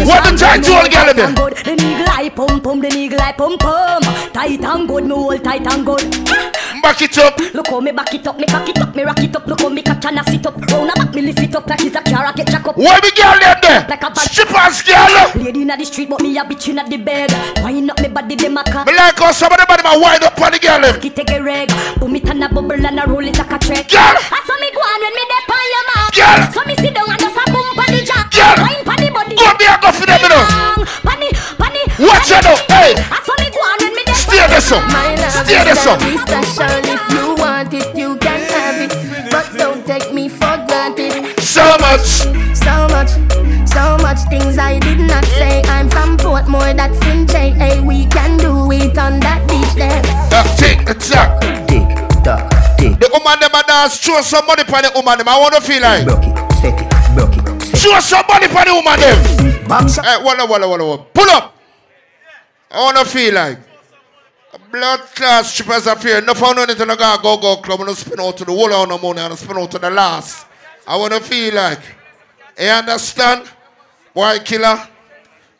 What 0.05 0.27
the 0.27 0.35
title 0.35 0.83
girl 0.91 1.07
in 1.07 1.15
there? 1.15 1.31
The 1.61 1.73
nigga 1.79 2.05
like 2.07 2.35
pum 2.35 2.59
pum, 2.61 2.79
the 2.81 2.87
nigga 2.89 3.17
like 3.17 3.37
pum 3.37 3.57
pum. 3.57 4.01
Tight 4.33 4.61
and 4.61 4.87
good, 4.87 5.05
me 5.05 5.13
hold 5.15 5.43
tight 5.43 5.65
and 5.67 5.85
good. 5.85 6.01
Back 6.81 7.01
it 7.01 7.17
up. 7.17 7.37
Look 7.61 7.69
how 7.69 7.79
me 7.79 7.91
back 7.91 8.11
it 8.11 8.25
up, 8.25 8.39
me 8.39 8.47
cock 8.47 8.67
it 8.67 8.79
up, 8.81 8.95
me 8.95 9.03
rock 9.03 9.19
it 9.21 9.35
up. 9.35 9.45
Look 9.45 9.61
how 9.61 9.69
me 9.69 9.83
catch 9.83 10.03
and 10.05 10.17
I 10.17 10.23
sit 10.25 10.43
up. 10.47 10.57
Round 10.57 10.89
a 10.89 10.93
back, 10.97 11.13
me 11.13 11.21
lift 11.21 11.45
it 11.45 11.53
up 11.53 11.67
like 11.69 11.85
it's 11.85 11.95
a 11.95 12.01
car, 12.01 12.25
I 12.25 12.31
get 12.33 12.47
jack 12.49 12.65
up. 12.67 12.75
Where 12.75 12.97
the 12.99 13.13
girl 13.13 13.37
them 13.37 13.53
there? 13.61 13.85
Like 13.85 14.01
a 14.01 14.09
bad- 14.09 14.17
Strippers 14.17 14.81
girl. 14.81 15.29
Lady 15.37 15.61
inna 15.61 15.77
the 15.77 15.85
street, 15.85 16.09
but 16.09 16.21
me 16.25 16.33
a 16.39 16.43
bitch 16.43 16.69
inna 16.73 16.89
the 16.89 16.97
bed. 16.97 17.29
Wind 17.61 17.91
up 17.91 18.01
me 18.01 18.07
body, 18.09 18.33
them 18.33 18.57
a 18.57 18.63
cock. 18.65 18.87
Me 18.87 18.97
like 18.97 19.13
how 19.13 19.29
some 19.31 19.53
of 19.53 19.59
the 19.61 19.65
body 19.69 19.83
man 19.85 20.01
wind 20.01 20.23
up 20.25 20.41
on 20.41 20.51
the 20.51 20.57
girl 20.57 20.81
them. 20.81 20.97
It 21.05 21.15
take 21.15 21.29
a 21.29 21.37
reg, 21.37 21.69
boom 22.01 22.15
it 22.15 22.25
and 22.25 22.43
a 22.43 22.49
bubble 22.49 22.73
and 22.73 22.97
a 22.99 23.05
roll 23.05 23.21
it 23.29 23.37
like 23.37 23.53
a 23.53 23.57
track. 23.61 23.85
Girl. 23.93 24.17
I 24.17 24.41
saw 24.41 24.57
me 24.57 24.69
go 24.73 24.81
on 24.81 24.97
when 25.05 25.13
me 25.13 25.23
dey 25.29 25.45
on 25.53 25.65
your 25.69 25.85
mark. 25.93 26.09
Girl. 26.17 26.41
So 26.57 26.59
me 26.65 26.73
sit 26.81 26.97
down 26.97 27.13
and 27.13 27.19
just 27.21 27.37
a 27.37 27.45
boom 27.53 27.69
pon 27.77 27.93
the 27.93 28.01
jack. 28.01 28.25
Girl. 28.33 28.57
Wine 28.57 28.81
pon 28.89 28.97
the 28.97 29.09
body. 29.13 29.37
Go 29.37 29.53
there, 29.61 29.77
go 29.77 29.89
for 29.93 30.09
them, 30.09 30.17
you 30.17 30.33
know. 30.33 30.43
Pon 31.05 31.17
the, 31.21 31.29
pon 31.61 31.69
the. 31.77 31.83
Watch 32.09 32.25
pon 32.25 32.41
now, 32.41 32.57
hey. 32.73 32.97
I 32.97 33.20
dey 34.79 35.29
Stay 35.29 35.63
there, 35.63 35.75
son. 35.75 35.99
Stay 35.99 36.17
there, 36.25 36.43
son. 36.43 36.69
special 36.69 36.93
if 36.95 37.03
you 37.11 37.35
want 37.35 37.73
it, 37.73 37.95
you 37.97 38.17
can 38.17 38.39
have 38.51 38.79
it. 38.79 39.31
But 39.31 39.51
don't 39.57 39.85
take 39.85 40.13
me 40.13 40.29
for 40.29 40.55
granted. 40.67 41.39
So 41.39 41.63
much. 41.79 42.07
So 42.61 42.87
much, 42.89 43.09
so 43.67 43.97
much 44.05 44.19
things 44.29 44.57
I 44.57 44.77
did 44.79 44.99
not 44.99 45.25
say. 45.25 45.61
I'm 45.65 45.89
from 45.89 46.17
Portmore, 46.17 46.75
that's 46.75 46.99
in 47.07 47.25
J. 47.25 47.51
Hey, 47.51 47.81
we 47.81 48.05
can 48.07 48.37
do 48.37 48.71
it 48.71 48.97
on 48.97 49.19
that 49.21 49.41
beach 49.49 49.73
there. 49.73 50.01
Uh, 50.31 50.43
tick 50.57 50.85
tock. 50.99 51.41
Tick, 51.67 51.87
tock, 52.23 52.45
tick 52.77 52.99
The 52.99 53.09
woman 53.11 53.39
them 53.39 53.55
a 53.55 53.63
dance. 53.65 53.97
Show 53.99 54.21
some 54.21 54.45
money 54.45 54.63
for 54.63 54.81
the 54.81 54.91
woman 54.95 55.17
them. 55.17 55.27
I 55.27 55.39
want 55.39 55.55
to 55.55 55.61
feel 55.61 55.81
like. 55.81 56.05
Broke 56.05 56.27
it, 56.27 56.53
set 56.61 56.77
it, 56.79 57.15
broke 57.15 57.35
it, 57.35 57.61
set 57.63 57.79
Show 57.79 57.99
some 57.99 58.25
money 58.29 58.47
for 58.47 58.61
the 58.63 58.73
woman 58.77 58.99
them. 58.99 59.17
it 59.47 59.67
Bam 59.67 59.89
shot 59.89 60.05
Hey, 60.05 60.23
walla, 60.23 60.45
walla, 60.45 60.67
walla, 60.69 60.85
walla. 60.85 61.05
Pull 61.13 61.29
up. 61.31 61.55
I 62.69 62.79
want 62.79 62.97
to 62.97 63.05
feel 63.05 63.33
like. 63.33 63.70
Blood 64.71 64.99
class 65.15 65.53
strippers 65.53 65.85
up 65.87 66.01
here. 66.01 66.21
No 66.21 66.33
found 66.33 66.59
anything 66.59 66.89
I 66.89 66.95
got 66.95 67.21
go 67.21 67.37
go 67.37 67.57
club. 67.57 67.79
I'm 67.79 67.85
going 67.85 67.95
to 67.95 67.99
spin 67.99 68.19
out 68.19 68.37
to 68.37 68.45
the 68.45 68.51
whole 68.51 68.73
on 68.73 68.89
the 68.89 68.97
money 68.97 69.19
and 69.19 69.37
spin 69.37 69.57
out 69.57 69.71
to 69.71 69.79
the 69.79 69.89
last. 69.89 70.45
I 70.87 70.97
want 70.97 71.13
to 71.13 71.19
feel 71.19 71.53
like. 71.53 71.79
You 72.57 72.67
understand? 72.67 73.49
Boy 74.13 74.39
killer. 74.45 74.87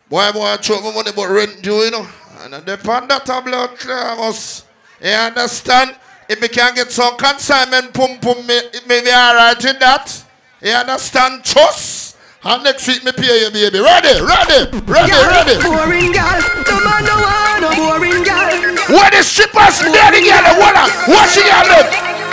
Boy, 0.09 0.31
boy, 0.33 0.55
choke 0.57 0.83
my 0.83 0.93
money 0.93 1.11
but 1.15 1.29
rent 1.29 1.61
due, 1.61 1.75
you 1.75 1.91
know. 1.91 2.07
And 2.41 2.55
I 2.55 2.59
depend 2.59 3.09
that 3.09 3.29
on 3.29 3.43
blood 3.43 3.77
class. 3.77 4.65
You 5.01 5.09
understand? 5.09 5.95
If 6.29 6.39
we 6.39 6.47
can 6.47 6.73
get 6.75 6.91
some 6.91 7.17
consignment, 7.17 7.93
pum 7.93 8.17
pum, 8.19 8.45
me, 8.47 8.59
me 8.87 9.01
be 9.01 9.09
alright 9.09 9.63
in 9.65 9.79
that. 9.79 10.23
You 10.61 10.71
understand? 10.71 11.43
Trust. 11.43 12.17
And 12.43 12.63
next 12.63 12.87
week 12.87 13.03
me 13.03 13.11
pay 13.11 13.43
you, 13.43 13.51
baby. 13.51 13.79
Ready, 13.79 14.21
ready, 14.21 14.77
ready, 14.85 15.11
ready. 15.11 15.63
Boring 15.63 16.11
girl, 16.11 16.41
no 16.67 16.83
man 16.83 17.05
no 17.05 17.15
want 17.21 17.35
no 17.35 17.40
boring 17.75 18.23
girl. 18.23 18.51
When 18.91 19.09
the 19.11 19.21
strippers 19.23 19.79
there 19.81 20.11
the 20.11 20.21
girl, 20.21 20.45
what 20.59 20.75
what 21.07 21.27
she 21.31 21.41
got 21.47 21.67
look? 21.67 21.87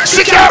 She 0.07 0.25
got 0.25 0.51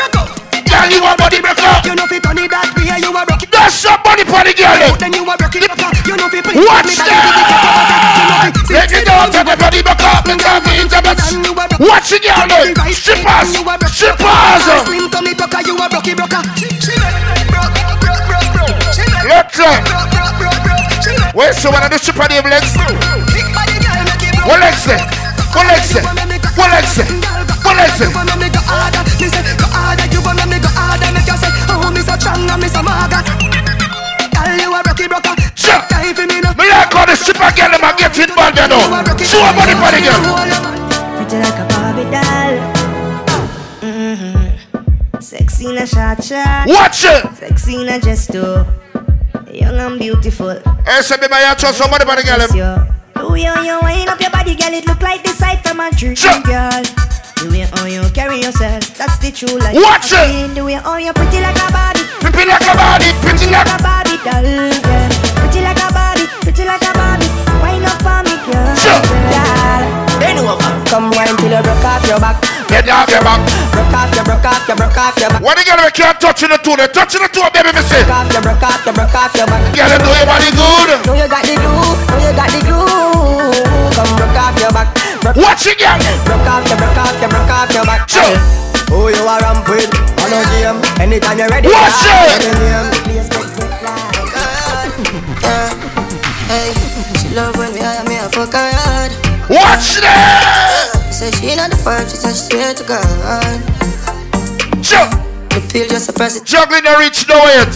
Girl, 0.68 0.90
you 0.92 1.00
a 1.00 1.16
body 1.16 1.40
breaker. 1.40 1.80
You 1.88 1.96
know 1.96 2.06
fi 2.12 2.20
turn 2.20 2.38
it 2.44 2.52
that 2.52 2.76
way, 2.76 2.92
you 3.00 3.12
a 3.16 3.24
it. 3.40 3.52
That's 3.52 3.72
somebody 3.72 4.28
for 4.28 4.44
the 4.44 4.52
girl. 4.52 4.76
then. 5.00 5.16
You 5.16 5.24
a 5.24 5.34
broke 5.40 5.56
it. 5.56 5.64
You 6.04 6.16
know 6.20 6.28
fi 6.28 6.44
play 6.44 6.60
Watch 6.60 6.92
me 6.92 7.08
that! 7.08 8.52
Take 8.68 8.92
it 9.00 9.08
down 9.08 9.32
to 9.32 9.48
the 9.48 9.56
body 9.56 9.80
breaker. 9.80 10.16
Make 10.28 10.44
her 10.44 10.60
be 10.60 10.84
intimate. 10.84 11.24
Watch 11.80 12.12
the 12.12 12.20
girl. 12.20 12.52
Strippers. 12.92 13.56
Strippers. 13.96 14.64
Slim 14.84 15.08
tummy 15.08 15.34
tucker, 15.40 15.64
you 15.64 15.80
a 15.80 15.88
it. 15.88 16.20
She 16.84 16.94
broke, 17.48 17.72
Let's 19.24 19.56
go. 19.56 19.72
broke. 19.72 20.78
Wait, 21.34 21.54
so 21.56 21.72
when 21.72 21.84
I 21.84 21.88
do 21.88 21.98
stripper 21.98 22.28
name 22.28 22.44
legs? 22.44 23.37
What 24.48 24.64
legs 24.64 24.80
say? 24.80 24.96
What 25.52 25.68
say? 25.84 26.00
What 26.56 26.72
say? 26.88 27.04
What 27.68 27.76
legs 27.76 28.00
say? 28.00 28.08
You 28.08 28.16
wanna 28.16 28.40
make 28.40 28.56
a 28.56 28.64
harder, 28.64 29.04
me 29.20 29.28
say 29.28 29.44
go 29.60 29.68
harder. 29.68 30.08
You 30.08 30.24
wanna 30.24 30.48
make 30.48 30.64
a 30.64 30.72
harder, 30.72 31.12
make 31.12 31.28
you 31.28 31.36
say, 31.36 31.52
me 31.92 32.00
so 32.00 32.16
strong 32.16 32.48
and 32.48 32.62
me 32.64 32.72
so 32.72 32.80
maga. 32.80 33.28
Girl, 34.32 34.56
you 34.56 34.72
a 34.72 34.80
rocky 34.88 35.12
broker. 35.12 35.36
Sure. 35.52 35.84
Time 35.92 36.16
for 36.16 36.24
me 36.32 36.40
now. 36.40 36.56
Me 36.56 36.64
like 36.64 36.96
how 36.96 37.04
the 37.04 37.20
stripper 37.20 37.52
girl 37.60 37.76
them 37.76 37.84
a 37.84 37.92
get 38.00 38.16
it 38.16 38.32
bad 38.40 38.56
you 38.56 38.72
know. 38.72 38.88
Show 39.20 39.44
a 39.44 39.52
body 39.52 39.76
for 39.76 39.92
the 39.92 40.00
girl. 40.00 40.24
Pretty 41.20 41.38
like 41.44 41.60
a 41.60 41.66
Barbie 41.68 42.08
doll. 42.08 42.56
Mm-hmm. 43.84 45.20
Sexy 45.20 45.66
in 45.68 45.78
a 45.78 45.86
short 45.86 46.24
shot. 46.24 46.72
Watch 46.72 47.04
it. 47.04 47.36
Sexy 47.36 47.76
in 47.76 47.90
a 47.90 48.00
gesto. 48.00 48.64
Young 49.52 49.76
and 49.76 50.00
beautiful. 50.00 50.56
Hey, 50.88 51.02
say 51.04 51.20
me 51.20 51.28
you 51.28 51.74
somebody 51.74 52.06
for 52.06 52.16
the 52.16 52.24
girl. 52.24 52.97
Yes, 53.18 53.26
them. 53.26 53.26
yo. 53.26 53.26
The 53.26 53.32
way 53.34 53.44
how 53.44 53.64
you 53.64 53.80
wind 53.82 54.10
up 54.10 54.20
your 54.22 54.30
body, 54.32 54.56
girl, 54.56 54.74
it 54.74 54.86
look 54.88 55.02
like 55.02 55.24
the 55.24 55.30
sight 55.30 55.60
from 55.66 55.80
a 55.80 55.90
dream, 55.92 56.16
Sure. 56.16 56.42
girl. 56.42 56.84
The 57.38 57.50
way 57.52 57.66
how 57.70 57.86
you 57.86 58.02
carry 58.14 58.42
yourself, 58.42 58.82
that's 58.98 59.18
the 59.20 59.32
true 59.32 59.58
life. 59.60 59.76
Watch 59.76 60.12
it. 60.14 60.28
mean, 60.34 60.54
The 60.56 60.64
way 60.66 60.74
how 60.74 60.98
you 60.98 61.14
pretty 61.14 61.40
like 61.42 61.58
a 61.58 61.72
Barbie, 61.72 62.02
Pretty 62.22 62.50
like 62.50 62.62
a 62.66 62.74
body, 62.76 63.10
pretty 63.22 63.46
like 63.52 63.66
like 63.66 63.80
a 63.80 63.84
Barbie 63.84 64.18
doll, 64.26 64.44
girl. 64.86 65.10
Pretty 65.42 65.62
like 65.62 65.78
a 65.82 65.90
Barbie, 65.94 66.28
pretty 66.42 66.66
like 66.66 66.82
a 66.82 66.92
Barbie. 66.98 67.30
Wind 67.62 67.86
up 67.86 67.98
for 68.02 68.20
me, 68.26 68.36
girl. 68.46 68.76
Sure. 68.76 69.02
Girl. 69.34 69.84
Bend 70.20 70.40
over. 70.42 70.72
Come 70.90 71.12
wine 71.14 71.36
till 71.38 71.52
you 71.54 71.62
broke 71.62 71.86
off 71.86 72.06
your 72.08 72.20
back. 72.20 72.42
Get 72.68 72.88
off 72.92 73.10
your 73.10 73.24
back. 73.24 73.40
Broke 73.72 73.96
off, 73.96 74.12
you 74.12 74.24
broke 74.24 74.46
off, 74.46 74.68
you 74.68 74.76
broke 74.76 74.98
off 75.00 75.16
your 75.18 75.30
back. 75.32 75.42
When 75.42 75.56
the 75.56 75.64
girl 75.64 75.80
we 75.82 75.92
can't 75.96 76.20
touch 76.20 76.44
in 76.44 76.52
the 76.52 76.60
two, 76.60 76.76
they 76.76 76.88
touch 76.92 77.16
in 77.16 77.24
the 77.24 77.30
two, 77.32 77.44
baby, 77.56 77.72
me 77.72 77.82
say. 77.88 78.04
Broke 78.04 78.20
off, 78.20 78.28
you 78.32 78.42
broke 78.44 78.64
off, 78.64 78.84
you 78.86 78.94
broke 78.94 79.16
off 79.16 79.32
your 79.36 79.48
back. 79.48 79.62
Girl, 79.72 79.88
them 79.88 80.02
do 80.04 80.12
your 80.12 80.28
body 80.28 80.52
good. 80.52 80.90
Know 81.08 81.16
you 81.16 81.28
got 81.32 81.44
the 81.48 81.56
glue, 81.56 81.96
know 82.12 82.20
you 82.20 82.34
got 82.36 82.50
the 82.52 82.60
glue. 82.68 83.56
Come 83.96 84.12
broke 84.20 84.40
off 84.40 84.56
your 84.60 84.72
back. 84.76 84.92
Watch 85.36 85.64
it, 85.68 85.80
girl. 85.80 85.96
broke 86.28 86.48
off, 86.48 86.64
you 86.68 86.76
broke 86.76 87.00
off, 87.00 87.16
you 87.18 87.30
broke 87.32 87.52
off 87.56 87.72
your 87.72 87.86
back. 87.88 88.04
Sure. 88.08 88.36
Who 88.92 89.12
you 89.12 89.24
are 89.24 89.40
ramp 89.44 89.68
with? 89.68 89.92
On 90.24 90.32
a 90.32 90.40
game. 90.52 90.80
Anytime 91.00 91.40
you're 91.40 91.52
ready. 91.52 91.68
Watch 91.68 92.04
it. 92.04 92.40
Say 92.40 92.52
the 92.52 92.52
name. 92.62 92.92
Please 93.04 93.28
make 93.32 93.52
me 93.58 93.66
fly. 93.80 93.96
Hey, 96.48 96.72
she 97.20 97.28
love 97.36 97.56
when 97.58 97.74
me 97.74 97.82
hire 97.84 98.04
me 98.08 98.16
a 98.16 98.28
fuck 98.32 98.54
her 98.54 98.72
hard. 98.72 99.12
Watch 99.50 100.00
that. 100.00 100.37
Say 101.48 101.56
she 101.56 101.64
the 101.72 101.80
she 102.12 102.18
said 102.20 102.36
swear 102.36 102.74
to 102.76 102.84
God. 102.84 103.00
Sure. 104.84 105.08
The 105.48 105.64
pill 105.72 105.88
just 105.88 106.10
a 106.10 106.14
press 106.14 106.36
it, 106.36 106.44
Juggling 106.44 106.84
the 106.84 106.92
rich 107.00 107.24
know 107.24 107.40
it. 107.64 107.72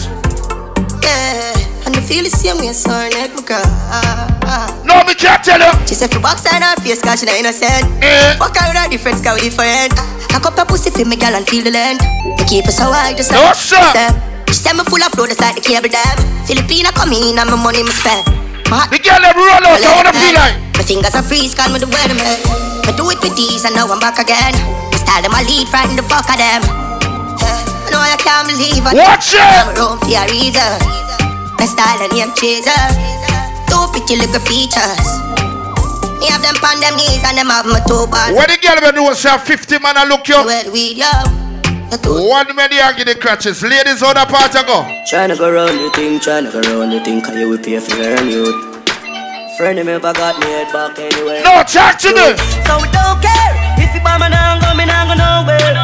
yeah. 1.00 1.88
And 1.88 1.96
the 1.96 2.04
feel 2.04 2.20
the 2.20 2.28
same 2.28 2.60
way, 2.60 2.68
so 2.76 2.92
her 2.92 3.08
neck 3.08 3.32
my 3.32 3.40
girl. 3.48 3.64
No, 4.84 5.00
me 5.08 5.16
can't 5.16 5.40
tell 5.40 5.56
you. 5.56 5.72
She 5.88 5.96
said, 5.96 6.12
"For 6.12 6.20
box 6.20 6.44
and 6.52 6.60
her 6.60 6.76
face, 6.84 7.00
cause 7.00 7.24
she 7.24 7.24
not 7.24 7.40
innocent." 7.40 7.88
Eh. 8.04 8.36
Fuck 8.36 8.52
with 8.60 8.76
her 8.76 8.88
different, 8.92 9.24
cause 9.24 9.40
we 9.40 9.48
different. 9.48 9.96
Cock 10.28 10.52
up 10.52 10.60
her 10.60 10.68
pussy 10.68 10.92
for 10.92 11.08
me, 11.08 11.16
girl, 11.16 11.32
and 11.32 11.48
feel 11.48 11.64
the 11.64 11.72
length. 11.72 12.04
We 12.36 12.44
keep 12.44 12.68
it 12.68 12.76
so 12.76 12.92
high, 12.92 13.16
just 13.16 13.32
No, 13.32 13.40
like 13.40 13.56
sir. 13.56 13.80
step. 13.88 14.12
She 14.52 14.60
said 14.60 14.76
me 14.76 14.84
full 14.84 15.00
of 15.00 15.16
flow, 15.16 15.24
just 15.24 15.40
like 15.40 15.56
the 15.56 15.64
cable 15.64 15.88
dam. 15.88 16.12
Filipina 16.44 16.92
come 16.92 17.16
in, 17.16 17.40
and 17.40 17.48
my 17.48 17.56
money 17.56 17.80
me 17.82 17.90
spend. 17.96 18.20
The 18.92 19.00
girl 19.00 19.16
them 19.16 19.32
roll 19.32 19.64
out. 19.64 19.80
I 19.80 19.90
wanna 19.96 20.12
feel 20.12 20.36
like. 20.36 20.60
My 20.76 20.84
fingers 20.84 21.14
are 21.16 21.24
freeze, 21.24 21.56
call 21.56 21.72
me 21.72 21.80
the 21.80 21.88
weatherman. 21.88 22.71
I 22.86 22.92
do 22.96 23.08
it 23.10 23.20
with 23.22 23.34
these, 23.36 23.64
and 23.64 23.74
now 23.74 23.86
I'm 23.86 24.00
back 24.00 24.18
again. 24.18 24.54
The 24.90 24.98
style 24.98 25.22
them 25.22 25.32
I 25.34 25.42
lead, 25.46 25.68
frighten 25.68 25.96
the 25.96 26.02
fuck 26.06 26.26
of 26.28 26.36
them. 26.38 26.62
I 27.42 27.88
know 27.90 28.00
I 28.02 28.16
can't 28.18 28.46
believe 28.48 28.82
it. 28.82 28.94
Watch 28.96 29.34
I'm 29.38 29.70
it. 29.70 29.78
around 29.78 29.98
for 30.02 30.10
a 30.10 30.22
reason. 30.30 30.72
My 31.58 31.66
style 31.66 32.00
and 32.02 32.12
name 32.12 32.32
chaser. 32.34 32.82
Two 33.70 33.86
pretty 33.94 34.16
little 34.18 34.42
features. 34.42 35.06
Me 36.18 36.26
have 36.30 36.42
them 36.42 36.54
on 36.62 36.78
them 36.80 36.94
knees 36.96 37.22
and 37.26 37.38
them 37.38 37.50
have 37.50 37.66
my 37.66 37.80
two 37.86 38.06
bars. 38.10 38.34
When 38.34 38.46
the 38.46 38.58
girl 38.62 38.78
them 38.78 38.94
do 38.94 39.14
say 39.14 39.36
50 39.36 39.78
man 39.78 39.96
I 39.96 40.04
look 40.06 40.26
you. 40.28 40.38
Well, 40.42 40.72
we 40.72 40.94
yo. 40.98 41.10
The 41.90 41.98
two 42.02 42.28
One 42.28 42.54
man 42.56 42.70
they 42.70 42.80
give 42.96 43.06
the 43.06 43.14
crutches. 43.14 43.62
Ladies 43.62 44.02
on 44.02 44.14
the 44.14 44.24
part 44.26 44.54
I 44.56 44.62
go. 44.66 44.82
Tryna 45.06 45.38
go 45.38 45.50
round 45.52 45.78
the 45.78 45.90
thing, 45.90 46.18
tryna 46.20 46.52
go 46.52 46.60
round 46.60 46.92
the 46.92 47.00
thing, 47.04 47.20
cause 47.20 47.36
you 47.36 47.48
will 47.48 47.58
pay 47.58 47.78
for 47.80 47.96
your 47.96 48.22
youth. 48.22 48.71
Friend 49.62 49.78
me 49.78 49.92
ever 49.92 50.12
got 50.12 50.34
me 50.42 50.46
head 50.50 50.72
back 50.72 50.98
anyway. 50.98 51.38
No, 51.38 51.62
talk 51.62 51.94
to 52.02 52.10
me. 52.10 52.34
So 52.66 52.82
we 52.82 52.90
don't 52.90 53.22
care 53.22 53.54
if 53.78 53.94
you 53.94 54.02
me 54.02 54.26
now, 54.26 54.58
go 54.58 54.74
me 54.74 54.82
now, 54.82 55.06
go 55.06 55.14
nowhere. 55.14 55.78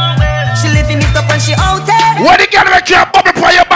She 0.59 0.67
living 0.75 0.99
it 0.99 1.15
up 1.15 1.31
and 1.31 1.39
she 1.39 1.55
out 1.55 1.87
there. 1.87 2.19
When 2.19 2.43
the 2.43 2.51
girl 2.51 2.67
make 2.75 2.91
you 2.91 2.99
bubble 3.15 3.39
for 3.39 3.55
your 3.55 3.68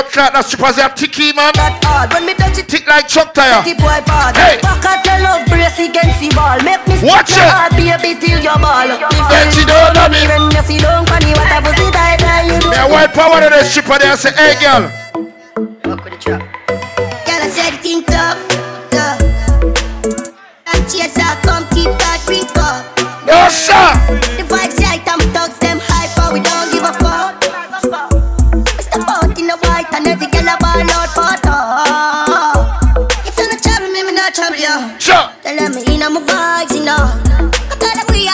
drop 0.00 0.12
card. 0.12 0.32
Look 0.32 0.32
that 0.32 0.44
strippers 0.46 0.76
they 0.76 0.82
are 0.82 0.94
ticky 0.94 1.32
man. 1.32 1.52
That 1.54 1.76
hard, 1.84 2.12
when 2.14 2.24
me 2.26 2.34
touch 2.34 2.58
it, 2.58 2.68
Tick 2.68 2.86
like 2.86 3.08
truck 3.08 3.34
tire. 3.34 3.60
the 3.64 3.74
boy 3.76 4.00
bad. 4.06 4.36
Hey. 4.36 4.56
Back 4.62 4.84
at 4.86 5.04
your 5.04 5.18
love, 5.26 5.42
brace 5.48 5.76
against 5.76 6.20
the 6.20 6.30
ball. 6.32 6.56
Make 6.64 6.80
me 6.88 6.96
Watch 7.04 7.28
stick 7.34 7.42
your 7.42 7.50
it. 7.50 7.56
heart, 7.56 7.72
baby, 7.76 8.16
till 8.20 8.40
your 8.40 8.58
ball. 8.60 8.88
Then 9.28 9.46
she 9.52 9.64
don't 9.66 9.92
know 9.92 10.08
me. 10.08 10.22
When 10.24 10.48
you 10.54 10.62
see 10.64 10.78
don't 10.80 11.04
funny, 11.08 11.32
what 11.36 11.50
I 11.50 11.60
pussy 11.60 11.86
tight, 11.92 12.20
now 12.22 12.46
you 12.46 12.56
do. 12.62 12.70
Me 12.70 12.80
white 12.88 13.12
power 13.12 13.40
to 13.42 13.48
the 13.50 13.60
stripper 13.66 13.98
there 13.98 14.16
say, 14.16 14.32
hey 14.32 14.54
girl. 14.62 14.88
Fuck 15.84 16.04
with 16.06 16.14
the 16.16 16.20
trap. 16.20 16.40
Girl, 17.26 17.40
I 17.44 17.48
said 17.50 17.74
it 17.76 17.84
in 17.84 18.00
tough, 18.06 18.40
tough. 18.94 19.20
And 20.70 20.82
chaser, 20.88 21.32
come 21.44 21.66
keep 21.74 21.90
that 21.98 22.22
drink 22.24 22.48
up. 22.56 22.86
No 23.26 23.48
sir. 23.50 23.99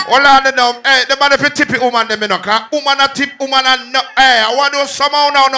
Hold 0.06 0.22
on. 0.22 0.42
Hey, 0.84 1.02
the 1.08 1.16
man 1.18 1.32
if 1.32 1.42
you 1.42 1.50
tip 1.50 1.70
it 1.70 1.80
woman 1.82 2.06
woman 2.70 3.00
a 3.00 3.08
tip 3.12 3.38
woman 3.40 3.64
no 3.90 4.00
hey, 4.16 4.42
I 4.46 4.54
want 4.54 4.72
to 4.72 4.86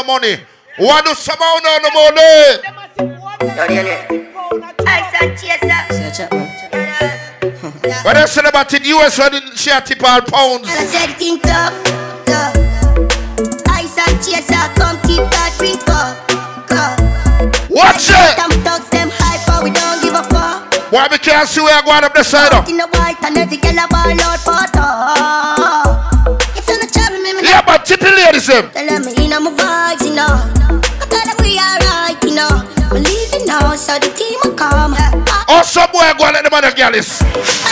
money. 0.04 0.36
I 0.78 1.02
money. 1.92 2.62
Chat, 6.16 6.32
man. 6.32 8.26
Said 8.26 8.46
about 8.46 8.72
it 8.72 8.86
US 8.86 9.18
tip 9.80 10.02
all 10.02 10.20
pounds. 10.22 10.68
I 10.68 10.84
said 13.86 14.18
chaser, 14.22 14.68
come 14.74 14.96
that 15.30 15.54
drink 15.58 15.88
up. 15.88 16.16
up. 16.72 17.70
Watch 17.70 18.10
it. 18.10 18.57
Why 20.90 21.06
we 21.10 21.18
can't 21.18 21.46
see 21.46 21.60
where 21.60 21.76
I 21.76 21.82
go 21.84 21.92
up 21.92 22.14
the 22.14 22.24
side 22.24 22.52
up? 22.52 22.66
In 22.68 22.78
the 22.78 22.88
white 22.88 23.20
and 23.20 23.36
every 23.36 23.58
girl 23.60 23.76
a 23.76 23.84
ball 23.92 24.08
out 24.24 24.40
for. 24.40 24.56
If 26.56 26.64
you 26.64 26.80
not 26.80 26.88
trouble 26.88 27.20
me, 27.20 27.36
me 27.36 27.44
Yeah, 27.44 27.60
but 27.60 27.84
tippy 27.84 28.08
ladies 28.08 28.48
them. 28.48 28.72
Tell 28.72 28.88
them 28.88 29.04
in 29.04 29.28
my 29.36 29.52
vibes, 29.52 30.08
you 30.08 30.16
know. 30.16 30.24
I 30.24 31.04
tell 31.12 31.28
them 31.28 31.36
we 31.44 31.60
alright, 31.60 32.16
you 32.24 32.32
know. 32.32 32.64
We 32.88 33.04
leaving 33.04 33.44
now, 33.44 33.76
so 33.76 34.00
the 34.00 34.08
team 34.16 34.40
will 34.40 34.56
come. 34.56 34.96
I 34.96 35.44
Or 35.52 35.62
some 35.62 35.92
boy 35.92 36.08
go 36.16 36.24
and 36.24 36.40
let 36.40 36.48
them 36.48 36.56
other 36.56 36.72
girls. 36.72 37.20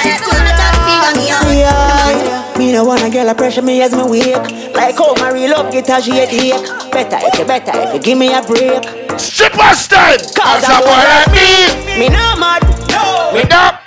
just 0.05 0.25
wanna 0.29 0.53
talk 0.53 0.77
figure 0.85 1.15
me 1.17 1.33
out. 1.33 1.49
Yeah, 1.57 2.59
me 2.61 2.73
no 2.73 2.85
wanna 2.85 3.09
girl 3.09 3.29
a 3.31 3.35
pressure 3.35 3.63
me 3.65 3.81
as 3.81 3.97
me 3.97 4.05
wake. 4.05 4.77
Like 4.77 4.93
how 5.01 5.17
my 5.17 5.33
real 5.33 5.57
love 5.57 5.73
get 5.73 5.89
a 5.89 6.03
shade 6.05 6.29
ache. 6.37 6.69
Better 6.93 7.17
if 7.25 7.39
you 7.41 7.47
better 7.49 7.73
if 7.81 7.95
you 7.97 8.01
give 8.01 8.19
me 8.21 8.29
a 8.37 8.45
break. 8.45 8.85
Strippers 9.17 9.89
time. 9.89 10.21
Cause 10.37 10.69
a 10.69 10.85
boy 10.85 11.01
like 11.01 11.33
me. 11.33 11.97
Me 11.97 12.09
no 12.13 12.37
mad, 12.37 12.61
no. 12.97 13.31
With 13.35 13.53
up. 13.53 13.81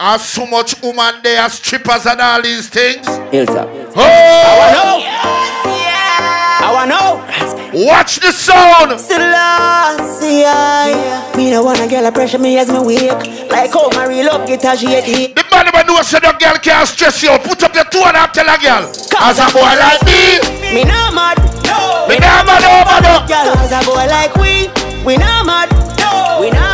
Are 0.00 0.18
so 0.18 0.46
much 0.46 0.80
woman 0.82 1.14
there, 1.22 1.48
strippers 1.48 2.06
and 2.06 2.20
all 2.20 2.42
these 2.42 2.68
things. 2.68 3.06
Hilltop. 3.30 3.68
Oh, 3.96 5.04
I 6.60 6.72
wanna 6.72 6.94
know. 6.94 7.86
watch 7.86 8.18
the 8.20 8.32
sound. 8.32 8.98
Selassie, 9.00 10.44
I 10.46 11.32
Me 11.36 11.50
no 11.50 11.62
wanna 11.62 11.86
girl 11.88 12.06
a 12.06 12.12
pressure 12.12 12.38
me 12.38 12.58
as 12.58 12.70
me 12.70 12.80
wake. 12.80 13.50
Like 13.50 13.72
how 13.72 13.88
my 13.90 14.06
real 14.06 14.26
love 14.26 14.46
get 14.46 14.64
a 14.64 14.76
shade 14.76 15.04
ache. 15.06 15.34
The 15.34 15.44
man 15.50 15.66
never 15.66 15.86
know 15.86 16.02
said 16.02 16.24
a 16.24 16.32
girl 16.38 16.56
can't 16.58 16.88
stress 16.88 17.22
you. 17.22 17.30
Put 17.38 17.62
up 17.62 17.74
your 17.74 17.84
two 17.84 18.02
and 18.02 18.04
two 18.04 18.08
and 18.08 18.16
a 18.16 18.20
half 18.20 18.32
tell 18.32 18.48
a 18.50 18.58
girl. 18.58 18.90
As 19.20 19.38
a 19.38 19.46
boy 19.54 19.72
like 19.78 20.02
me. 20.04 20.40
Me 20.74 20.82
not 20.84 21.14
mad. 21.14 21.38
No. 21.64 22.08
Me 22.08 22.18
not 22.18 22.44
mad 22.46 22.64
over 22.66 23.00
no. 23.06 23.14
Girl, 23.30 23.54
cause 23.54 23.72
a 23.72 23.80
boy 23.86 24.06
like 24.10 24.34
we, 24.36 24.68
we 25.04 25.16
not 25.16 25.46
mad. 25.46 25.70
No. 25.98 26.40
We 26.40 26.50
not 26.50 26.58
mad 26.58 26.64
over 26.64 26.68
no 26.68 26.73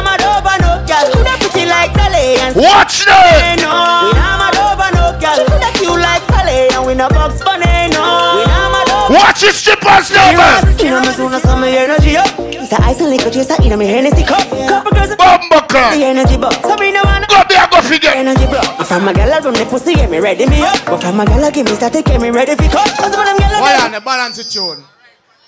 girl. 0.91 1.07
Coulda 1.15 1.35
pretty 1.39 1.65
like 1.71 1.95
Dolly 1.95 2.35
and 2.43 2.53
Watch 2.59 3.07
Hey, 3.07 3.55
that. 3.55 3.63
no. 3.63 3.71
We 3.71 4.11
not 4.19 4.35
mad 4.43 4.57
over 4.59 4.91
no 4.99 5.05
girl. 5.23 5.39
Coulda 5.47 5.71
cute 5.79 6.01
like 6.03 6.25
Dolly 6.27 6.67
and 6.75 6.83
we 6.87 6.93
no 6.99 7.07
Bugs 7.15 7.39
Bunny. 7.47 7.95
No. 7.95 8.03
We 8.37 8.43
not 8.51 8.69
mad 8.75 8.89
over. 8.91 9.15
Watch 9.15 9.43
your 9.47 9.55
strippers 9.55 10.11
now, 10.11 10.35
man. 10.35 10.67
You 10.83 10.91
know 10.91 11.01
me 11.07 11.13
soon 11.15 11.33
as 11.35 11.43
some 11.47 11.63
energy 11.63 12.17
up. 12.19 12.27
It's 12.51 12.73
a 12.75 12.79
ice 12.83 12.99
and 13.01 13.11
liquor 13.11 13.31
chaser 13.31 13.57
in 13.63 13.75
my 13.79 13.85
Hennessy 13.87 14.23
cup. 14.27 14.43
Couple 14.51 14.93
girls 14.93 15.15
Bumbo 15.17 15.59
the 15.63 15.67
clock. 15.71 15.95
energy 15.95 16.37
box. 16.37 16.57
Sabrina 16.67 17.01
wanna 17.07 17.27
Go 17.31 17.43
there, 17.49 17.67
go 17.71 17.81
figure. 17.83 18.11
energy 18.15 18.47
bro. 18.47 18.61
From 18.87 19.07
a 19.09 19.13
gal 19.15 19.31
from 19.43 19.55
the 19.55 19.65
pussy 19.67 19.95
get 19.95 20.11
me 20.11 20.19
ready 20.19 20.47
me 20.47 20.63
up. 20.63 20.79
But 20.87 21.01
from 21.03 21.19
a 21.21 21.25
gal 21.27 21.51
give 21.51 21.67
me 21.67 21.75
start 21.75 21.93
to 21.95 22.03
get 22.03 22.21
me 22.21 22.31
ready 22.31 22.55
for 22.55 22.69
cut. 22.71 22.91
Cause 22.99 23.17
when 23.17 23.27
them 23.27 23.39
gal 23.39 23.61
Why 23.63 23.79
on 23.87 23.93
the 23.93 24.01
balance 24.01 24.39
it 24.39 24.51
tune? 24.51 24.83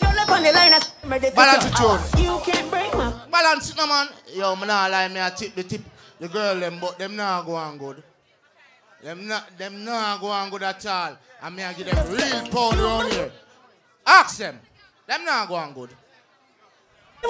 Roll 0.02 0.18
up 0.18 0.31
on 0.31 0.42
the 0.42 0.52
line 0.52 0.72
and 0.74 0.85
ready 1.07 1.31
Balance 1.31 1.70
cut. 1.70 2.00
tune. 2.11 2.24
You 2.24 2.40
can't 2.44 2.70
break 2.70 2.92
my 2.94 3.12
Balance 3.33 3.71
it 3.71 3.77
no 3.79 3.87
man. 3.87 4.09
Yo, 4.35 4.55
me 4.57 4.66
nah 4.66 4.87
lie, 4.88 5.09
me 5.09 5.18
a 5.18 5.31
tip 5.31 5.55
the 5.55 5.62
tip 5.64 5.81
the 6.21 6.29
girl 6.29 6.61
them, 6.61 6.79
but 6.81 6.99
them 6.99 7.16
nah 7.16 7.42
go 7.42 7.55
on 7.55 7.79
good. 7.79 8.03
Them 9.03 9.27
not 9.27 9.57
them 9.59 9.85
nah 9.85 10.18
go 10.18 10.27
on 10.29 10.51
good 10.51 10.62
at 10.62 10.85
all. 10.87 11.16
And 11.42 11.57
me 11.57 11.62
a 11.62 11.73
give 11.73 11.87
them 11.90 12.07
real 12.12 12.47
pound 12.53 12.79
around 12.79 13.11
here. 13.12 13.33
Ask 14.07 14.37
them. 14.38 14.59
Them 15.09 15.25
nah 15.25 15.47
go 15.47 15.55
on 15.55 15.73
good. 15.73 15.90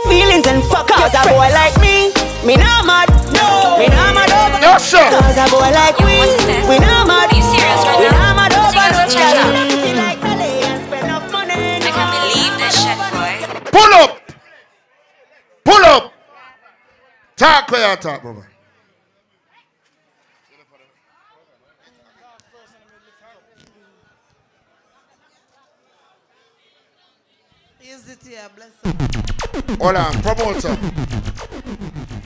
feelings 0.09 0.47
and 0.47 0.63
fuck 0.65 0.89
Cause 0.89 1.15
a 1.15 1.23
boy 1.31 1.49
like 1.55 1.77
me, 1.81 2.11
me 2.45 2.57
not 2.57 2.85
mad. 2.85 3.09
No. 3.33 3.79
Me 3.79 3.87
not 3.87 4.13
mad 4.15 4.33
over 4.35 4.61
No, 4.61 4.79
sir. 4.79 5.07
Cause 5.09 5.39
a 5.39 5.47
boy 5.55 5.71
like 5.71 5.99
Yo, 6.01 6.07
we, 6.07 6.69
we 6.69 6.79
not 6.83 7.07
mad. 7.07 7.31
Are 7.31 7.37
you 7.37 7.43
serious 7.47 7.83
right 7.87 7.99
we 8.01 8.05
now? 8.11 8.35
not 8.35 8.37
mad 8.37 8.53
over 8.59 8.73
Serious 8.75 8.99
no 8.99 9.05
with 9.07 9.15
China? 9.15 9.43
girl. 9.47 9.67
Pretty 9.71 9.95
like 9.95 10.21
Dolly 10.21 10.53
and 10.67 10.81
spend 10.85 11.05
enough 11.07 11.31
money. 11.31 11.55
I 11.79 11.91
can't 11.95 12.11
believe 12.11 12.55
this 12.59 12.75
shit, 12.83 12.99
boy. 12.99 13.71
Pull 13.71 13.95
up. 14.03 14.22
Pull 15.65 15.85
up. 15.85 16.13
Talk 17.37 17.71
where 17.71 17.91
you 17.91 17.97
talk, 17.97 18.23
brother. 18.23 18.49
Use 27.81 28.09
it 28.09 28.19
here, 28.27 28.49
bless. 28.55 28.71
Hold 29.81 29.97
on, 29.97 30.23
promoter. 30.23 30.79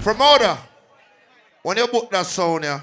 Promoter. 0.02 0.58
When 1.62 1.76
you 1.78 1.86
book 1.88 2.10
that 2.10 2.26
sound 2.26 2.64
here, 2.64 2.82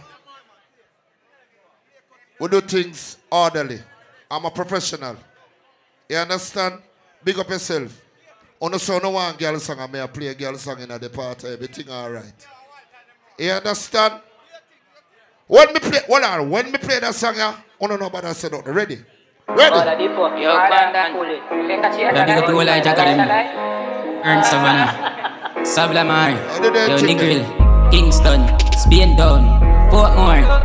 we 2.40 2.48
do 2.50 2.62
things 2.62 3.18
orderly. 3.32 3.80
I'm 4.30 4.44
a 4.46 4.52
professional. 4.52 5.16
You 6.10 6.18
understand? 6.18 6.82
Big 7.24 7.40
up 7.40 7.50
yourself. 7.50 8.03
On 8.64 8.72
the 8.72 8.80
sound, 8.80 9.04
no 9.04 9.10
one 9.10 9.36
girl 9.36 9.60
song, 9.60 9.78
I 9.82 9.88
may 9.88 10.08
play 10.08 10.28
a 10.28 10.34
girl 10.34 10.58
song 10.58 10.80
in 10.80 10.88
the 10.88 11.10
party, 11.10 11.48
everything 11.50 11.90
alright. 11.90 12.48
You 13.38 13.52
understand? 13.52 14.22
When 15.48 15.74
me 15.74 15.82
play, 15.82 16.00
hold 16.08 16.24
on, 16.24 16.50
when 16.50 16.72
me 16.72 16.78
play 16.78 17.02
that 17.02 17.14
song, 17.14 17.36
yeah, 17.36 17.58
I 17.82 17.88
don't 17.88 18.00
know 18.00 18.06
about 18.06 18.24
that 18.24 18.38
set 18.38 18.54
up. 18.54 18.66
Ready? 18.66 19.04
Ready? 19.50 20.04
Yo, 20.06 20.16
Kwandon. 20.16 21.12
Yeah, 22.00 22.26
big 22.26 22.38
up 22.38 22.46
the 22.46 22.54
whole 22.54 22.62
of 22.62 22.70
Academy. 22.70 23.28
Earn 24.24 24.44
Savannah. 24.46 24.88
Savlamar. 25.66 26.32
Yo, 26.88 26.98
Negril. 27.04 27.92
Kingston. 27.92 28.48
Spain 28.80 29.18
Down. 29.18 29.44
Portmore. 29.92 30.63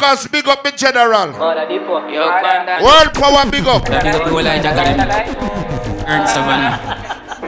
Mark 0.00 0.32
big 0.32 0.48
up 0.48 0.66
in 0.66 0.76
general. 0.76 1.32
World 1.32 3.12
power, 3.14 3.50
big 3.50 3.66
up. 3.66 3.86
Yeah, 3.88 4.02
big 4.02 4.14
up 4.14 4.24
the 4.24 4.30
whole 4.30 4.46
of 4.46 6.28
Savannah. 6.28 6.78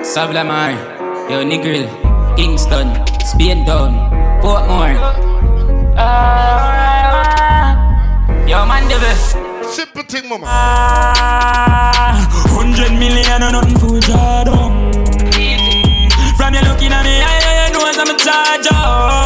Savlamar. 0.04 0.72
Yo, 1.30 1.42
Negril. 1.44 1.88
Kingston. 2.36 2.92
Spain 3.24 3.64
Down. 3.64 3.94
Portmore. 4.42 4.92
Yo, 8.46 8.66
Mandeville. 8.66 9.16
Simple 9.64 10.02
thing, 10.02 10.28
mama. 10.28 10.44
Ah, 10.46 12.28
hundred 12.52 12.92
million 12.92 13.42
or 13.42 13.52
nothing 13.52 13.78
for 13.78 13.98
Jordan. 13.98 14.92
From 16.36 16.52
you 16.52 16.60
looking 16.68 16.92
at 16.92 17.02
me, 17.02 17.22
I 17.24 17.70
know 17.72 17.80
I'm 17.80 18.14
a 18.14 18.18
charger. 18.18 19.21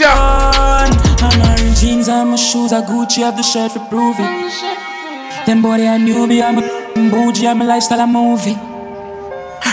For 0.00 0.08
that 0.08 0.88
party? 0.88 1.24
I'm 1.24 1.40
wearing 1.40 1.74
jeans 1.74 2.08
and 2.08 2.30
my 2.30 2.36
shoes 2.36 2.72
are 2.72 2.82
Gucci, 2.82 3.18
have 3.22 3.36
the 3.36 3.42
shirt 3.42 3.72
for 3.72 3.80
prove 3.88 4.16
it. 4.18 5.46
Them 5.46 5.62
body 5.62 5.84
a 5.84 5.96
newbie, 5.98 6.42
I'm 6.42 6.58
a 6.58 7.10
bougie, 7.10 7.46
I'm 7.46 7.60
a 7.60 7.64
lifestyle, 7.64 8.00
a 8.00 8.06
movie. 8.06 8.54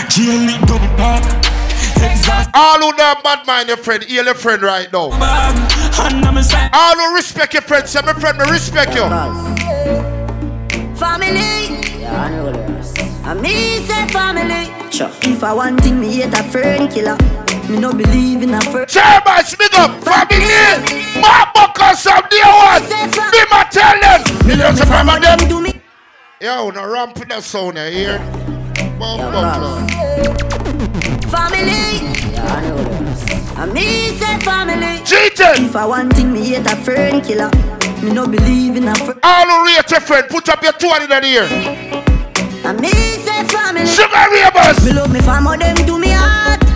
GLE 0.08 0.58
double 0.66 0.88
park, 0.96 1.22
All 2.54 2.78
who 2.80 2.92
don't 2.96 3.22
bad 3.22 3.46
mind 3.46 3.68
your 3.68 3.76
friend, 3.76 4.02
heal 4.04 4.24
your 4.24 4.34
friend 4.34 4.62
right 4.62 4.90
now. 4.92 5.10
bag, 5.10 5.54
and 6.12 6.24
I'm 6.24 6.36
a 6.36 6.42
side. 6.42 6.70
All 6.72 6.96
who 6.96 7.14
respect 7.14 7.52
your 7.52 7.62
friend, 7.62 7.86
say 7.86 8.00
my 8.04 8.14
friend, 8.14 8.38
me 8.38 8.44
respect 8.50 8.94
you. 8.94 9.02
Family, 10.96 12.00
Yeah, 12.00 12.22
I 12.22 12.30
know 12.30 12.50
this. 12.52 12.94
I 13.24 13.34
me 13.34 13.78
say 13.86 14.06
family. 14.08 14.72
Sure. 14.90 15.10
If 15.22 15.44
I 15.44 15.52
want 15.52 15.80
thing, 15.82 16.00
me 16.00 16.08
hate 16.16 16.34
a 16.34 16.42
friend 16.44 16.90
killer. 16.90 17.16
Me 17.68 17.78
no 17.78 17.92
believe 17.92 18.42
in 18.42 18.54
a 18.54 18.60
friend. 18.62 18.88
Chairman, 18.88 19.44
speak 19.44 19.74
up. 19.78 19.90
Family. 20.02 21.20
Mark 21.20 21.52
Buckers 21.52 22.02
from 22.02 22.22
day 22.30 22.40
one. 22.44 22.82
Be 23.30 23.40
my 23.50 23.66
tell 23.70 24.00
them. 24.00 24.46
Millions 24.46 24.80
of 24.80 24.88
them. 24.88 25.06
them. 25.20 25.48
Do 25.48 25.60
me 25.60 25.72
Yo, 26.40 26.70
no 26.70 26.90
ramp 26.90 27.14
the 27.14 27.40
sound 27.40 27.76
eh, 27.78 27.90
here. 27.90 28.18
Bomb 28.98 29.18
Yeah, 29.20 29.32
buckler. 29.32 29.86
family. 31.28 32.00
Yeah, 32.32 32.54
I 32.54 32.60
know 32.68 32.76
this. 33.04 33.56
I 33.58 33.66
me 33.66 34.16
say 34.16 34.38
family. 34.40 35.04
Cheating. 35.04 35.66
If 35.66 35.76
I 35.76 35.84
want 35.84 36.14
thing, 36.14 36.32
me 36.32 36.44
hate 36.48 36.66
a 36.66 36.76
friend 36.76 37.22
killer. 37.24 37.50
Me 38.02 38.12
no 38.12 38.26
believe 38.26 38.76
in 38.76 38.88
a 38.88 38.94
friend. 38.94 39.20
All 39.22 39.64
rate 39.64 39.90
your 39.90 40.00
friend, 40.00 40.26
put 40.30 40.48
up 40.48 40.62
your 40.62 40.72
two 40.72 40.86
in 41.02 41.08
the 41.10 41.26
ear. 41.26 41.44
I 42.64 42.72
me 42.72 42.90
say 42.90 43.44
family. 43.48 43.84
Sugar 43.86 44.26
ravers. 44.32 44.84
Me 44.86 44.92
love 44.92 45.12
me 45.12 45.20
family, 45.20 45.58
them 45.58 45.76
do 45.84 45.98
me 45.98 46.10
heart. 46.10 46.67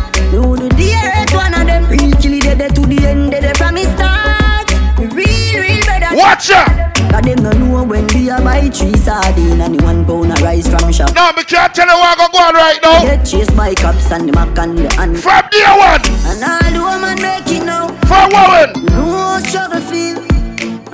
Do 0.63 0.69
the 0.79 0.95
earth, 0.95 1.35
one 1.35 1.55
of 1.59 1.67
them. 1.67 1.91
Real 1.91 2.15
kill 2.23 2.35
it, 2.35 2.57
dead 2.57 2.73
to 2.77 2.83
the 2.87 3.05
end, 3.05 3.33
dead 3.33 3.57
from 3.59 3.75
me 3.75 3.83
start. 3.83 4.71
Real, 5.11 5.59
real 5.59 5.83
brother. 5.83 6.15
Watch 6.15 6.51
ya. 6.55 6.63
Cause 7.11 7.27
them 7.27 7.43
no 7.43 7.51
know 7.51 7.83
when 7.83 8.07
we 8.15 8.31
a 8.31 8.39
buy 8.39 8.71
three 8.71 8.95
sardine 8.95 9.61
and 9.61 9.75
the 9.75 9.83
one 9.83 10.07
pound 10.07 10.31
a 10.31 10.39
rice 10.39 10.71
from 10.71 10.93
shop. 10.93 11.11
No, 11.19 11.33
me 11.35 11.43
can't 11.43 11.75
tell 11.75 11.91
you 11.91 11.99
what 11.99 12.15
I 12.15 12.31
go 12.31 12.39
on 12.39 12.55
right 12.55 12.79
now. 12.79 13.03
Get 13.03 13.27
chased 13.27 13.57
by 13.57 13.75
cops 13.75 14.13
and 14.13 14.29
the 14.29 14.33
mac 14.33 14.57
and 14.57 14.79
the 14.79 14.87
hand. 14.95 15.19
From 15.19 15.43
day 15.51 15.67
one. 15.67 15.99
And 16.31 16.47
all 16.47 16.71
the 16.71 16.79
woman 16.79 17.19
make 17.19 17.51
it 17.51 17.67
now. 17.67 17.91
For 18.07 18.23
Warren. 18.31 18.71
Me 18.79 18.87
know 18.87 19.19
how 19.19 19.43
struggle 19.43 19.83
feel. 19.83 20.23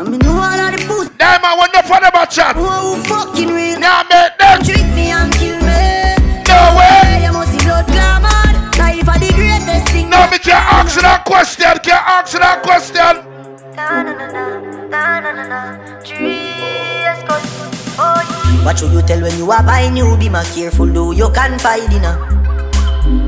And 0.01 0.09
me 0.09 0.17
know 0.17 0.33
all 0.33 0.61
of 0.65 0.73
the 0.73 0.81
pussy. 0.89 1.13
Diamond, 1.21 1.61
when 1.61 1.69
the 1.77 1.85
fun 1.85 2.09
about 2.09 2.33
chat. 2.33 2.57
Who 2.57 2.97
fucking 3.05 3.53
real. 3.53 3.77
Now 3.79 4.08
question. 11.29 11.77
Can't 11.85 12.09
answer 12.09 12.41
that 12.41 12.65
question. 12.65 13.13
What 18.65 18.79
should 18.79 18.93
you 18.93 19.03
tell 19.03 19.21
when 19.21 19.37
you 19.37 19.51
are 19.51 19.63
buying 19.63 19.95
new? 19.95 20.17
Be 20.17 20.29
more 20.29 20.43
careful, 20.57 20.87
though 20.87 21.13
you 21.13 21.29
confide 21.31 21.93
in 21.93 22.03
her. 22.03 22.17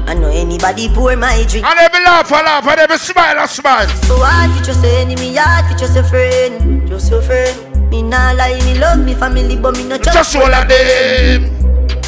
I 0.09 0.15
know 0.15 0.29
anybody 0.29 0.89
pour 0.89 1.15
my 1.17 1.45
drink. 1.49 1.67
And 1.67 1.79
every 1.79 2.03
laugh, 2.05 2.33
I 2.33 2.43
laugh, 2.43 2.67
and 2.67 2.81
every 2.81 2.99
smile, 2.99 3.39
I 3.39 3.47
smile. 3.47 3.89
So 4.09 4.17
hard 4.19 4.51
for 4.57 4.65
just 4.65 4.85
a 4.85 4.89
enemy, 5.01 5.37
hard 5.37 5.71
for 5.71 5.79
just 5.79 5.97
a 5.97 6.03
friend, 6.03 6.89
just 6.89 7.11
your 7.11 7.23
friend. 7.23 7.91
Me 7.91 8.03
nah 8.03 8.33
lie, 8.33 8.59
me 8.65 8.79
love 8.79 8.99
me 8.99 9.15
family, 9.15 9.57
but 9.57 9.77
me 9.77 9.85
no 9.85 9.99
trust. 9.99 10.33
Just 10.33 10.37
all 10.37 10.55
of 10.55 10.69
them. 10.69 11.60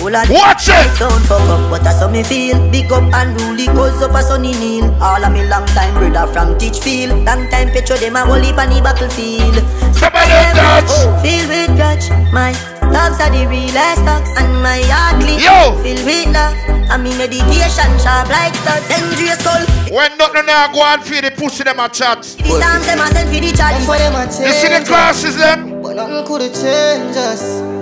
All 0.02 0.10
of 0.10 0.28
Watch 0.30 0.66
it. 0.66 0.98
Don't 0.98 1.22
fuck 1.30 1.46
up, 1.46 1.70
but 1.70 1.84
that's 1.84 2.00
how 2.00 2.10
me 2.10 2.24
feel. 2.24 2.58
Big 2.72 2.90
up 2.90 3.06
and 3.14 3.38
rule, 3.40 3.66
cause 3.70 4.02
up 4.02 4.10
a 4.10 4.22
sunny 4.22 4.50
kneel. 4.50 4.90
All 4.98 5.22
of 5.22 5.30
me 5.32 5.46
long 5.46 5.64
time 5.78 5.94
brother 5.94 6.26
from 6.32 6.58
Teachfield. 6.58 7.24
Long 7.24 7.46
time 7.50 7.70
petro 7.70 7.96
them 7.96 8.16
a 8.16 8.26
whole 8.26 8.42
heap 8.42 8.58
on 8.58 8.66
the 8.66 8.82
battlefield. 8.82 9.62
Somebody 9.94 10.34
touch. 10.58 10.90
Oh, 10.90 11.14
feel 11.22 11.46
with 11.46 11.70
grudge, 11.78 12.10
my 12.34 12.50
dogs 12.90 13.22
are 13.22 13.30
the 13.30 13.46
realest 13.46 14.02
dogs, 14.02 14.30
and 14.42 14.50
my 14.58 14.82
heart 14.90 15.22
clean. 15.22 15.38
Yo. 15.38 15.78
Feel 15.86 16.02
with 16.02 16.34
love, 16.34 16.58
and 16.66 17.02
me 17.04 17.14
meditation 17.14 17.94
sharp 18.02 18.26
like 18.26 18.58
studs. 18.58 18.90
Dangerous 18.90 19.38
skull. 19.38 19.62
When 19.94 20.10
nothing 20.18 20.46
now 20.46 20.66
go 20.74 20.82
on 20.82 20.98
for 21.06 21.22
the 21.22 21.30
pussy 21.30 21.62
them 21.62 21.78
a 21.78 21.88
chat. 21.88 22.26
The 22.42 22.50
songs 22.58 22.86
them 22.90 22.98
a 22.98 23.06
send 23.06 23.30
for 23.30 23.38
the 23.38 23.54
chat. 23.54 23.78
For 23.86 23.94
them 23.94 24.18
a 24.18 24.26
change. 24.26 24.50
You 24.50 24.54
see 24.58 24.66
the 24.66 24.82
classes 24.82 25.36
them? 25.38 25.80
But 25.80 25.94
nothing 25.94 26.26
could 26.26 26.42
have 26.42 26.54
changed 26.58 27.18
us. 27.22 27.81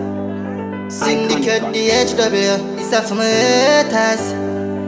Syndicate 0.91 1.71
the 1.71 1.87
HW. 2.03 2.83
It's 2.83 2.91
up 2.93 3.07
for 3.07 3.15
my 3.15 3.23
haters. 3.23 4.35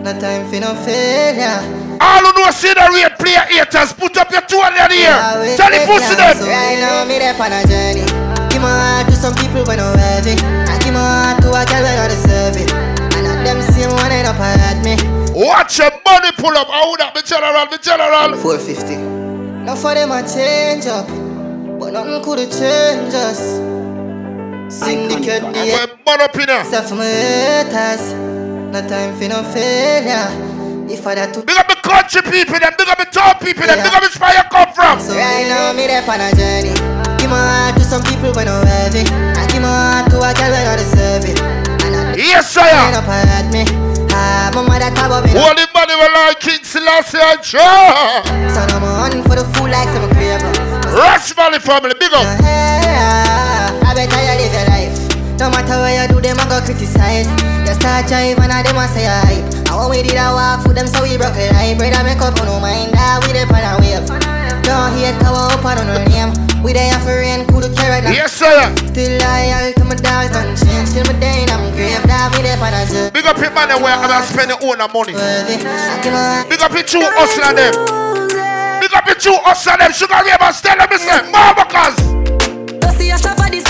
No 0.03 0.11
time 0.19 0.51
for 0.51 0.59
no 0.59 0.75
failure. 0.83 1.63
All 2.03 2.27
who 2.27 2.43
know 2.43 2.51
see 2.51 2.75
the 2.75 2.83
rate 2.91 3.15
play 3.23 3.39
haters, 3.39 3.95
put 3.95 4.19
up 4.19 4.27
your 4.35 4.43
two 4.43 4.59
on 4.59 4.75
the 4.75 4.83
ear. 4.99 5.15
Tell 5.55 5.71
the 5.71 5.79
pussy 5.87 6.19
them. 6.19 6.35
So 6.35 6.51
right 6.51 6.75
now 6.83 7.07
me 7.07 7.23
there 7.23 7.39
on 7.39 7.55
a 7.55 7.63
journey. 7.71 8.03
Give 8.51 8.59
my 8.59 8.75
heart 8.75 9.07
to 9.11 9.15
some 9.15 9.31
people 9.39 9.63
when 9.63 9.79
I'm 9.79 9.95
heavy. 9.95 10.35
I 10.67 10.75
give 10.83 10.91
my 10.91 10.99
heart 10.99 11.39
to 11.47 11.55
a 11.55 11.63
girl 11.71 11.87
when 11.87 11.95
I 11.95 12.11
deserve 12.11 12.59
it. 12.59 12.67
And 13.15 13.23
at 13.23 13.47
them 13.47 13.63
same 13.71 13.95
one 13.95 14.11
end 14.11 14.27
up 14.27 14.43
at 14.43 14.83
me. 14.83 14.99
Watch 15.39 15.79
your 15.79 15.95
money 16.03 16.35
pull 16.35 16.59
up. 16.59 16.67
I 16.67 16.83
would 16.91 16.99
that 16.99 17.15
be 17.15 17.23
general? 17.23 17.63
Be 17.71 17.79
general. 17.79 18.35
450. 18.43 18.99
Now 19.63 19.79
for 19.79 19.95
them 19.95 20.11
I 20.11 20.27
change 20.27 20.91
up. 20.91 21.07
But 21.79 21.95
nothing 21.95 22.19
could 22.27 22.43
have 22.43 22.51
changed 22.51 23.15
us. 23.15 23.72
Syndicate 24.73 25.45
the 25.53 25.69
We're 25.69 25.97
born 26.01 26.21
up 26.25 26.35
in 26.35 26.49
here. 26.49 26.65
Stuff 26.65 26.89
for 26.89 26.95
my 26.97 27.05
haters. 27.05 28.17
No 28.73 28.81
time 28.89 29.13
for 29.21 29.29
no 29.29 29.45
failure. 29.53 30.33
If 30.89 31.05
I 31.07 31.15
that 31.15 31.37
to 31.37 31.45
Big 31.45 31.57
up 31.61 31.69
the 31.69 31.77
country 31.85 32.25
people, 32.25 32.57
them 32.57 32.73
big 32.81 32.89
up 32.89 32.97
the 32.97 33.05
town 33.05 33.37
people, 33.37 33.69
them 33.69 33.77
big 33.85 33.93
up 33.93 34.01
the 34.01 34.09
where 34.17 34.33
you 34.33 34.45
come 34.49 34.73
from. 34.73 34.97
So 34.97 35.13
right 35.13 35.45
now 35.45 35.77
me 35.77 35.93
there 35.93 36.01
on 36.01 36.25
a 36.25 36.33
journey. 36.33 36.73
Give 37.21 37.29
my 37.29 37.37
heart 37.37 37.77
to 37.77 37.85
some 37.85 38.01
people 38.01 38.33
when 38.33 38.49
I'm 38.49 38.65
heavy. 38.65 39.05
I 39.37 39.45
give 39.53 39.61
my 39.61 39.69
heart 39.69 40.09
to 40.09 40.17
a 40.25 40.33
girl 40.33 40.49
when 40.57 40.65
I 40.65 40.75
deserve 40.81 41.29
it. 41.29 41.37
And 41.85 41.93
I 41.93 42.17
Yes, 42.17 42.49
sir. 42.57 42.65
end 42.65 42.97
up 42.97 43.05
at 43.13 43.53
me. 43.53 43.69
Ah, 44.17 44.49
my 44.57 44.65
mother 44.65 44.89
talk 44.97 45.13
about. 45.13 45.29
Holy 45.29 45.69
money 45.77 45.95
will 46.01 46.13
like 46.17 46.41
King 46.41 46.65
Selassie 46.65 47.21
and 47.21 47.41
Jah. 47.45 48.25
Son, 48.49 48.69
I'm 48.73 48.85
on 48.85 49.21
for 49.29 49.37
the 49.37 49.45
fool 49.53 49.69
like 49.69 49.89
some 49.93 50.09
craver. 50.17 50.49
Rush 50.97 51.33
Valley 51.37 51.61
family, 51.61 51.93
big 52.01 52.13
up. 52.13 52.25
Yeah, 52.41 53.69
I 53.85 53.93
better 53.97 54.13
you 54.13 54.17
live 54.17 54.17
your 54.17 54.27
life. 54.29 54.32
No 55.43 55.51
matter 55.51 55.75
where 55.83 55.99
you 55.99 56.07
do, 56.07 56.23
them 56.23 56.39
I 56.39 56.47
go 56.47 56.63
criticize. 56.63 57.27
You 57.67 57.75
start 57.75 58.07
jive 58.07 58.39
and 58.39 58.55
I 58.55 58.63
them 58.63 58.79
I 58.79 58.87
say 58.95 59.11
hype. 59.11 59.43
And 59.67 59.75
when 59.75 59.91
we 59.91 59.99
did 60.07 60.15
a 60.15 60.31
walk 60.31 60.63
for 60.63 60.71
them, 60.71 60.87
so 60.87 61.03
we 61.03 61.19
broke 61.19 61.35
a 61.35 61.51
lie. 61.51 61.75
Brother, 61.75 62.07
make 62.07 62.23
up, 62.23 62.39
on 62.39 62.47
no 62.47 62.63
mind 62.63 62.95
that 62.95 63.19
we 63.27 63.35
dey 63.35 63.43
on 63.43 63.59
a 63.59 63.75
wave. 63.83 64.07
Don't 64.63 64.95
hate 64.95 65.19
cover 65.19 65.51
up 65.51 65.67
on 65.67 65.83
our 65.83 65.99
name. 66.15 66.31
We 66.63 66.71
dey 66.71 66.95
have 66.95 67.03
for 67.03 67.19
rain, 67.19 67.43
cool 67.51 67.59
to 67.59 67.67
carry 67.75 67.99
now. 68.07 68.15
Yes, 68.15 68.39
sir. 68.39 68.55
Still 68.95 69.19
loyal 69.19 69.75
to 69.75 69.83
my 69.83 69.99
dogs, 69.99 70.31
don't 70.31 70.55
change. 70.55 70.95
Till 70.95 71.03
my 71.11 71.19
day 71.19 71.43
in 71.43 71.51
I'm 71.51 71.75
grave, 71.75 71.99
that 72.07 72.31
we 72.39 72.47
dey 72.47 72.55
on 72.55 72.71
a 72.71 72.87
journey. 72.87 73.11
Big 73.11 73.27
up 73.27 73.35
your 73.43 73.51
man 73.51 73.75
where 73.83 73.91
I'm 73.91 73.99
gonna 73.99 74.23
spend 74.23 74.47
your 74.55 74.63
own 74.63 74.79
money. 74.95 75.19
Big 76.47 76.63
up 76.63 76.71
your 76.71 76.87
two 76.87 77.03
hustler 77.19 77.51
them. 77.51 77.75
Big 78.79 78.95
up 78.95 79.11
your 79.11 79.19
two 79.19 79.35
hustler 79.43 79.75
them. 79.75 79.91
Sugar 79.91 80.23
River, 80.23 80.55
tell 80.55 80.79
them, 80.79 80.95
say, 81.03 81.19
Mama, 81.35 81.67
cause. 81.67 81.99
Don't 82.79 82.95
see 82.95 83.11
a 83.11 83.19
shop 83.19 83.35
for 83.43 83.51
this 83.51 83.62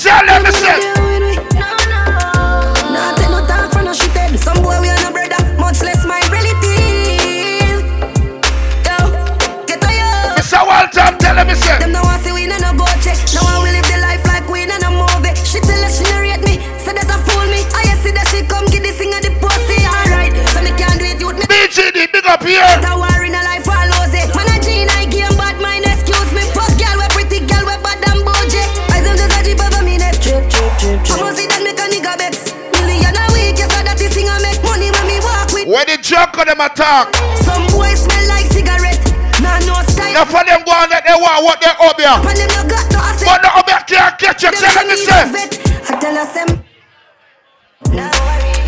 tell 0.00 0.24
them, 0.24 0.44
say. 0.52 0.80
Nah, 2.88 3.12
take 3.16 3.28
no 3.28 3.44
talk 3.46 3.72
for 3.72 3.82
no 3.82 3.92
shit 3.92 4.08
head. 4.16 4.38
Some 4.40 4.62
boy 4.62 4.80
we 4.80 4.88
are 4.88 4.96
no 5.04 5.12
brother, 5.12 5.36
much 5.60 5.82
less 5.82 6.04
my 6.06 6.20
relative. 6.32 7.84
Yo, 8.86 8.96
get 9.68 9.80
to 9.84 9.90
you. 9.92 10.12
Mr. 10.40 10.64
Walter, 10.64 11.04
tell 11.20 11.36
them, 11.36 11.54
say. 11.54 11.78
Them 11.78 11.92
no 11.92 12.02
want 12.02 12.22
see 12.24 12.32
we 12.32 12.46
no 12.46 12.56
no 12.58 12.72
go 12.72 12.86
check. 13.04 13.18
Now 13.36 13.44
I 13.44 13.60
will 13.60 13.72
live 13.72 13.84
the 13.92 13.98
life 14.00 14.24
like 14.24 14.48
we 14.48 14.64
in 14.64 14.72
a 14.72 14.90
movie. 14.90 15.36
She 15.44 15.60
tell 15.60 15.84
us 15.84 16.00
she 16.00 16.04
no 16.08 16.20
me, 16.48 16.56
say 16.80 16.96
that 16.96 17.04
I 17.12 17.20
fool 17.28 17.44
me. 17.52 17.60
I 17.76 17.92
see 18.00 18.12
that 18.16 18.26
she 18.32 18.40
come 18.48 18.64
get 18.72 18.82
this 18.82 18.96
thing 18.96 19.12
at 19.12 19.22
the 19.22 19.36
pussy. 19.36 19.84
Alright, 19.84 20.32
so 20.48 20.62
me 20.64 20.72
can't 20.80 20.96
do 20.96 21.04
it. 21.04 21.20
Youth 21.20 21.36
me. 21.36 21.44
BGD, 21.44 22.10
big 22.12 22.26
up 22.26 22.42
here. 22.42 23.09
With. 36.10 36.20
When 36.20 36.28
the 36.28 36.34
drunk 36.34 36.38
on 36.38 36.46
them 36.46 36.60
attack. 36.60 37.14
Some 37.42 37.66
boys 37.68 38.04
smell 38.04 38.28
like 38.28 38.46
cigarette. 38.46 38.98
Nah 39.42 39.58
no 39.60 39.82
style. 39.86 40.12
Now 40.12 40.24
for 40.24 40.44
them 40.44 40.62
go 40.64 40.72
on 40.72 40.90
that 40.90 41.04
they 41.06 41.14
want 41.14 41.44
what 41.44 41.60
they 41.60 41.70
up 41.70 42.00
here. 42.00 42.18
But 42.22 42.36
them 42.36 42.50
no 42.50 42.62
got 42.68 42.92
no 42.92 42.98
asset. 42.98 43.26
But 43.26 43.42
the 43.42 43.50
up 43.50 43.68
here 43.68 43.84
can't 43.86 44.18
catch 44.18 44.42
you. 44.42 44.50
Tell 44.52 44.86
them, 44.86 44.96
say. 44.96 45.22
I 45.88 46.00
tell 46.00 46.18
us 46.18 46.34
them. 46.34 46.64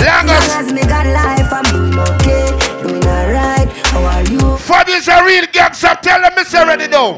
Long 0.02 0.30
as. 0.30 0.48
as 0.50 0.72
me 0.72 0.82
got 0.82 1.06
life, 1.06 1.52
I'm 1.52 1.64
doing 1.70 1.98
okay, 1.98 2.46
doing 2.82 3.06
alright. 3.06 3.68
How 3.86 4.02
are 4.02 4.24
you? 4.24 4.56
For 4.58 4.84
this 4.84 5.06
a 5.06 5.22
real 5.24 5.46
gangster, 5.52 5.96
tell 6.02 6.22
them, 6.22 6.32
Miss 6.34 6.52
ready 6.52 6.88
now. 6.88 7.16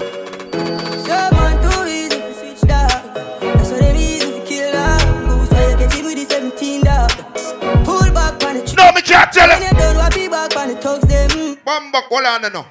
Back 10.35 10.57
on 10.57 10.68
the 10.68 10.77
thugs 10.77 11.07
them. 11.07 11.57
Bambak, 11.64 12.05
hold 12.05 12.25
on 12.25 12.53
now. 12.53 12.66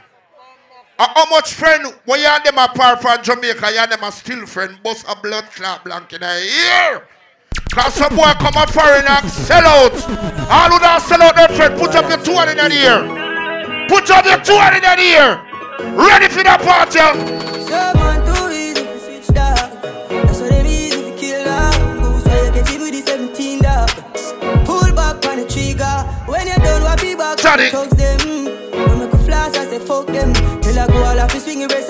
Uh, 1.00 1.08
how 1.16 1.26
much 1.30 1.54
friend 1.54 1.84
you 1.86 2.14
and 2.16 2.46
them 2.46 2.58
apart 2.58 3.02
from 3.02 3.24
Jamaica, 3.24 3.72
you 3.72 3.88
them 3.88 4.04
a 4.04 4.12
still 4.12 4.46
friend, 4.46 4.78
bust 4.84 5.06
a 5.10 5.16
blood 5.16 5.46
clot 5.56 5.84
blank 5.84 6.14
in 6.14 6.22
a 6.22 6.40
ear. 6.40 7.08
Cause 7.72 7.96
some 7.96 8.16
boy 8.16 8.32
come 8.38 8.56
up 8.56 8.70
foreign 8.70 9.06
and 9.08 9.30
sell 9.30 9.66
out. 9.66 9.94
All 10.52 10.70
who 10.70 10.80
don't 10.80 11.02
sell 11.02 11.22
out 11.24 11.36
their 11.36 11.50
friend, 11.50 11.80
put 11.80 11.96
up 11.96 12.08
your 12.10 12.22
two 12.24 12.38
in 12.50 12.58
the 12.58 12.70
ear. 12.72 13.88
Put 13.88 14.10
up 14.12 14.26
your 14.26 14.40
two 14.42 14.54
in 14.54 14.82
the 14.82 15.02
ear. 15.02 15.42
Ready 15.98 16.30
for 16.30 16.44
the 16.44 16.58
party. 16.62 18.23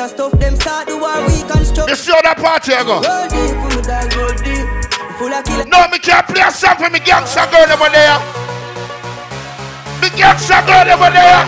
And 0.03 0.11
stuff 0.11 0.31
them. 0.39 0.55
Start 0.55 0.87
the 0.87 0.97
war, 0.99 1.15
we 1.23 1.39
construct. 1.47 1.89
You 1.89 1.95
see 1.95 2.11
how 2.11 2.21
that 2.21 2.37
party 2.37 2.75
I 2.75 2.83
go? 2.83 2.99
Roll 2.99 3.27
deep, 3.31 3.55
put 3.63 3.71
me 3.71 3.95
roll 4.19 4.35
deep. 4.43 4.67
Full 5.15 5.31
of 5.31 5.43
killer. 5.47 5.65
No, 5.71 5.87
me 5.87 5.97
can't 5.99 6.27
play 6.27 6.43
a 6.43 6.51
song 6.51 6.75
for 6.75 6.91
me 6.91 6.99
gangster 6.99 7.47
girl 7.47 7.71
over 7.71 7.87
there. 7.87 8.19
Me 10.03 10.11
gangster 10.19 10.59
girl 10.67 10.87
over 10.91 11.07
there. 11.07 11.39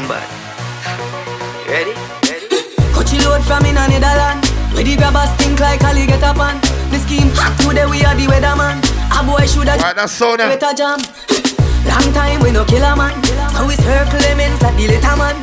Ready? 1.67 1.93
Coachy 2.95 3.19
load 3.27 3.43
from 3.43 3.67
in 3.67 3.75
a 3.75 3.83
Netherland. 3.91 4.39
Where 4.71 4.83
the 4.87 4.95
grabbers 4.95 5.31
think 5.35 5.59
like 5.59 5.83
Ali 5.83 6.07
get 6.07 6.23
up 6.23 6.39
on. 6.39 6.55
The 6.91 6.99
scheme 7.03 7.31
hot 7.35 7.59
today 7.59 7.85
we 7.85 8.07
are 8.07 8.15
the 8.15 8.27
weatherman. 8.31 8.79
A 9.11 9.19
boy 9.23 9.43
should 9.47 9.67
have 9.67 9.83
right, 9.83 9.95
that's 9.95 10.15
so 10.15 10.35
with 10.39 10.63
a 10.63 10.71
jam. 10.71 10.99
Long 11.83 12.07
time 12.15 12.39
we 12.39 12.51
no 12.51 12.63
kill 12.63 12.83
a 12.83 12.95
man. 12.95 13.15
So 13.51 13.67
we 13.67 13.75
circle 13.75 14.19
lemons 14.23 14.61
like 14.63 14.75
the 14.79 14.87
little 14.87 15.17
man. 15.19 15.35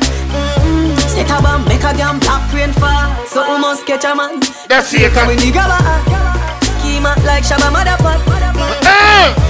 Set 1.13 1.29
a 1.29 1.37
bomb, 1.41 1.63
make 1.69 1.85
a 1.85 1.93
jam, 1.93 2.19
black 2.19 2.51
rain 2.51 2.73
fall. 2.73 3.13
So 3.25 3.45
we 3.45 3.61
must 3.61 3.85
catch 3.85 4.05
a 4.05 4.15
man. 4.15 4.41
That's 4.67 4.93
it. 4.93 5.13
When 5.13 5.37
the 5.37 5.51
grabber 5.53 6.33
scheme 6.83 7.05
out 7.07 7.23
like 7.23 7.43
Shabba 7.47 7.71
Motherfuck. 7.71 8.19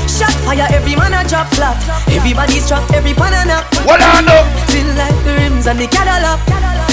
Shot 0.05 0.35
fire, 0.45 0.67
every 0.69 0.95
man 0.95 1.13
a 1.13 1.27
drop 1.27 1.47
flat. 1.57 1.75
Everybody's 2.07 2.67
trapped, 2.67 2.93
every 2.93 3.13
pan 3.13 3.33
a 3.33 3.41
knock. 3.49 3.65
What 3.85 3.99
I 3.99 4.21
know? 4.21 4.45
Feel 4.69 4.85
like 4.93 5.17
the 5.25 5.33
rims 5.41 5.65
and 5.65 5.79
the 5.79 5.87
Cadillac. 5.87 6.39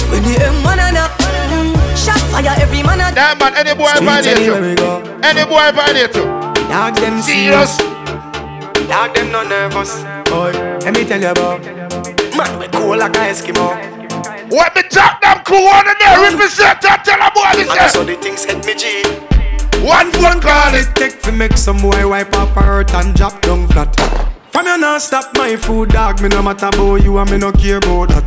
When 0.08 0.22
the 0.24 0.40
M1 0.40 0.80
a 0.80 0.88
knock. 0.96 1.12
Shot 1.94 2.20
fire, 2.32 2.56
every 2.56 2.82
man 2.82 3.04
a 3.04 3.12
That 3.12 3.36
man, 3.38 3.52
any 3.60 3.74
boy 3.76 3.92
violate 4.00 4.40
you. 4.40 4.56
Any 5.20 5.44
boy 5.44 5.68
violate 5.76 6.16
you. 6.16 6.24
Dog 6.72 6.96
them 6.96 7.20
serious. 7.20 7.76
Dog 8.88 9.14
them 9.14 9.30
no 9.30 9.44
nervous. 9.44 10.00
Boy, 10.30 10.52
let 10.80 10.94
me 10.94 11.04
tell 11.04 11.20
you 11.20 11.28
about. 11.28 11.60
Man, 12.34 12.58
we 12.58 12.68
cool 12.68 12.96
like 12.96 13.16
a 13.16 13.28
Eskimo. 13.28 13.89
What 14.50 14.74
me 14.74 14.82
talk 14.82 15.20
them 15.20 15.38
cool 15.46 15.68
on 15.68 15.84
the 15.86 15.94
there 16.00 16.18
represent 16.26 16.82
that 16.82 17.04
tell 17.06 17.22
a 17.22 17.30
boy 17.30 17.54
this 17.54 17.70
And 17.70 17.90
so 17.90 18.02
the 18.02 18.16
things 18.18 18.42
hit 18.44 18.66
me 18.66 18.74
G. 18.74 19.06
One 19.86 20.10
phone 20.10 20.40
call 20.42 20.74
it 20.74 20.90
take 20.96 21.22
to 21.22 21.30
make 21.30 21.56
some 21.56 21.78
boy 21.78 22.08
wipe 22.08 22.34
up 22.34 22.48
her 22.56 22.62
hurt 22.62 22.92
and 22.94 23.14
drop 23.14 23.40
down 23.42 23.68
flat. 23.68 23.94
From 24.50 24.66
you 24.66 24.76
not 24.76 25.02
stop 25.02 25.36
my 25.36 25.54
food, 25.54 25.90
dog. 25.90 26.20
Me 26.20 26.28
no 26.28 26.42
matter 26.42 26.66
about 26.66 26.96
you 26.96 27.16
and 27.18 27.30
me 27.30 27.38
no 27.38 27.52
care 27.52 27.76
about 27.76 28.08
that. 28.08 28.26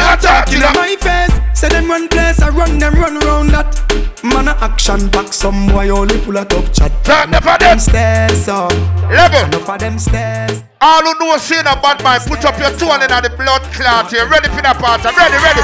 Can't 0.00 0.20
talk 0.20 0.48
in 0.52 0.60
my 0.60 0.96
face. 0.96 1.34
Say 1.52 1.68
them 1.68 1.88
run 1.90 2.08
place, 2.08 2.40
I 2.40 2.48
run 2.48 2.78
them 2.78 2.94
run 2.94 3.18
round 3.20 3.50
that. 3.50 3.76
Man 4.24 4.48
a 4.48 4.56
action 4.64 5.08
back, 5.08 5.32
some 5.32 5.68
boy 5.68 5.90
only 5.90 6.16
full 6.24 6.36
of 6.36 6.48
tough 6.48 6.72
chat. 6.72 6.92
Talk 7.04 7.28
enough 7.28 7.46
of 7.46 7.58
them 7.60 7.78
stairs, 7.78 8.44
so 8.44 8.68
Level. 9.12 9.44
enough 9.44 9.68
of 9.68 9.78
them 9.78 9.98
stairs. 9.98 10.64
All 10.80 11.04
who 11.04 11.12
know 11.20 11.36
saying 11.36 11.68
a 11.68 11.76
bad 11.84 12.02
man, 12.02 12.20
put 12.24 12.44
up 12.44 12.56
your 12.58 12.72
two 12.80 12.88
hand 12.88 13.04
in 13.04 13.12
the 13.12 13.28
blood 13.36 13.62
clot 13.76 14.08
here. 14.10 14.26
Ready 14.28 14.48
for 14.48 14.62
that 14.64 14.80
part? 14.80 15.04
I'm 15.04 15.12
Ready, 15.12 15.36
ready. 15.44 15.60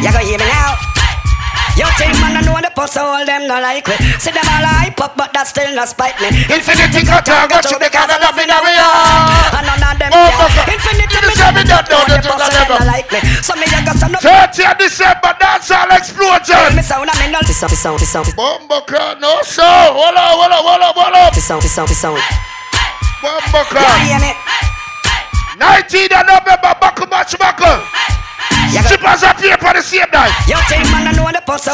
You 0.00 0.08
gonna 0.08 0.24
hear 0.24 0.38
me 0.38 0.46
now? 0.48 0.97
You 1.78 1.86
think 1.94 2.18
man 2.18 2.34
I 2.34 2.42
know 2.42 2.58
the 2.58 2.74
pussy 2.74 2.98
all 2.98 3.22
them 3.22 3.46
no 3.46 3.62
like 3.62 3.86
me. 3.86 3.94
See 4.18 4.34
them 4.34 4.42
all 4.50 4.66
hype 4.66 4.98
up 4.98 5.14
but 5.14 5.30
that 5.30 5.46
still 5.46 5.70
not 5.78 5.86
spite 5.86 6.18
me. 6.18 6.34
Infinity 6.50 7.06
got 7.06 7.22
her 7.22 7.46
got 7.46 7.62
you 7.70 7.78
because 7.78 8.10
I 8.10 8.18
love 8.18 8.34
in 8.34 8.50
a 8.50 8.58
real. 8.66 8.90
And 9.54 9.62
none 9.62 9.86
of 9.86 9.94
them 9.94 10.10
oh, 10.10 10.26
yeah 10.26 10.74
Infinity 10.74 11.18
me 11.22 11.34
tell 11.38 11.54
me 11.54 11.62
that 11.70 11.86
no 11.86 12.02
the 12.10 12.18
pussy 12.18 12.50
them 12.50 12.66
no 12.66 12.82
like 12.82 13.06
me. 13.14 13.22
So 13.46 13.54
me 13.54 13.70
I 13.70 13.86
got 13.86 13.94
some 13.94 14.10
30th 14.10 14.74
December 14.74 15.32
dancehall 15.38 15.94
explosion. 15.94 16.74
Me 16.74 16.82
sound 16.82 17.06
I'm 17.14 17.30
in 17.30 17.38
all 17.38 17.46
This 17.46 17.62
sound, 17.62 17.70
this 17.70 17.78
sound, 17.78 18.02
this 18.02 18.10
sound 18.10 18.26
Bumbo 18.34 18.82
crowd 18.82 19.22
no 19.22 19.38
show 19.46 19.62
Hold 19.62 20.18
up, 20.18 20.34
hold 20.34 20.50
up, 20.50 20.66
hold 20.66 20.82
up, 20.82 20.94
hold 20.98 21.14
up 21.14 21.30
This 21.30 21.46
sound, 21.46 21.62
this 21.62 21.70
sound, 21.70 21.86
this 21.86 22.02
sound 22.02 22.18
Bumbo 23.22 23.62
crowd 23.70 24.34
19th 25.58 26.14
of 26.14 26.26
November 26.26 26.70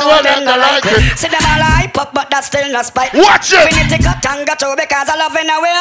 know 0.05 0.21
the 0.21 0.21
pussy, 0.21 0.21
So 0.21 0.21
so 0.21 0.23
them 0.23 0.45
them 0.45 0.45
no 0.45 0.55
no 0.55 0.63
like 0.63 0.85
it. 0.85 1.01
it. 1.01 1.19
See 1.19 1.29
them 1.33 1.45
all 1.45 1.65
hype 1.65 1.97
up, 1.99 2.11
but 2.13 2.27
that's 2.31 2.47
still 2.53 2.69
not 2.71 2.85
spite. 2.87 3.13
Watch 3.17 3.53
it. 3.53 3.65
Infinity 3.73 4.05
got 4.05 4.21
tanga 4.23 4.55
too 4.61 4.75
because 4.77 5.09
I 5.09 5.17
love 5.17 5.35
in 5.37 5.49
a 5.49 5.57
way. 5.61 5.73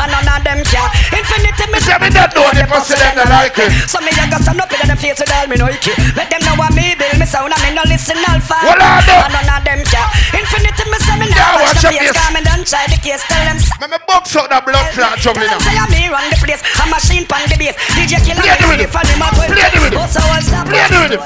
And 0.00 0.08
none 0.10 0.28
of 0.28 0.40
them 0.44 0.60
care. 0.66 0.88
Infinity 1.12 1.64
me 1.72 1.78
say 1.84 1.96
me 2.00 2.08
don't 2.10 2.32
know 2.32 2.48
the 2.56 2.64
pussy, 2.68 2.96
them 2.96 3.14
no 3.20 3.24
like 3.28 3.56
it. 3.60 3.70
So 3.88 4.00
me 4.00 4.10
a 4.12 4.24
go 4.30 4.38
stand 4.40 4.60
up 4.60 4.72
in 4.72 4.80
them 4.88 4.96
face 4.98 5.20
with 5.20 5.32
all 5.32 5.46
me 5.46 5.56
no 5.60 5.68
icky. 5.68 5.92
Let 6.16 6.28
them 6.32 6.42
know 6.48 6.56
what 6.58 6.72
me 6.74 6.96
build 6.96 7.16
me 7.20 7.26
sound 7.28 7.52
and 7.52 7.60
me 7.62 7.70
no 7.76 7.82
listen 7.86 8.18
alpha. 8.28 8.56
Well, 8.64 8.78
I 8.80 9.00
know. 9.06 9.20
And 9.28 9.32
none 9.36 9.50
of 9.52 9.60
them 9.68 9.80
care. 9.86 10.08
Infinity 10.36 10.84
me 10.88 10.98
say 11.04 11.16
me 11.20 11.26
Yeah, 11.30 11.52
no 11.56 11.62
watch 11.68 11.80
the 11.84 11.90
face. 11.92 12.00
face. 12.00 12.16
Cause 12.16 12.32
me 12.34 12.40
done 12.42 12.62
try 12.64 12.84
the 12.88 12.98
case. 12.98 13.22
Tell 13.28 13.42
them 13.44 13.58
Me 13.80 13.86
me 13.92 13.98
box 14.08 14.24
out 14.36 14.48
that 14.50 14.64
blood 14.64 14.86
clot 14.96 15.16
them 15.20 15.36
now. 15.38 15.58
say 15.60 15.76
me 15.92 16.08
run 16.08 16.24
the 16.32 16.38
place. 16.40 16.62
I'm 16.80 16.88
machine 16.90 17.24
pan 17.28 17.44
the 17.48 17.56
bass. 17.60 17.76
DJ 17.94 18.18
killer 18.24 18.42
Play 18.42 18.56
the 18.58 18.66
rhythm. 18.68 18.90
a. 18.90 19.28
Play 19.52 19.68
the 19.70 19.78
rhythm. 19.84 19.98
Also 20.00 20.20
all 20.24 20.40
stop. 20.42 20.64
Play 20.66 20.84
the 20.88 20.98
rhythm. 21.04 21.20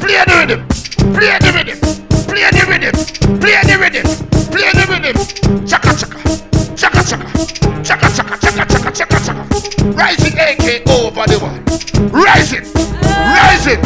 Play 0.00 0.22
the 0.24 0.34
rhythm. 0.38 0.60
Play 1.12 1.36
the 1.36 1.52
rhythm. 1.52 1.78
Play 2.24 2.48
the 2.48 2.64
rhythm. 2.64 2.94
Play 3.38 3.60
the 3.68 3.76
rhythm. 3.76 4.06
Play 4.48 4.72
the 4.72 4.84
rhythm. 4.88 5.16
Chaka 5.66 5.92
chaka. 5.92 6.16
Chaka 6.74 7.02
chaka. 7.04 7.28
Chaka 7.84 8.08
chaka 8.16 8.36
chaka 8.40 8.64
chaka 8.64 8.90
chaka 8.90 9.18
chaka. 9.20 9.44
Rising 9.92 10.32
AK 10.38 10.88
over 10.88 11.26
the 11.28 11.36
wall. 11.44 11.60
Rising. 12.08 12.64
Rising. 13.04 13.80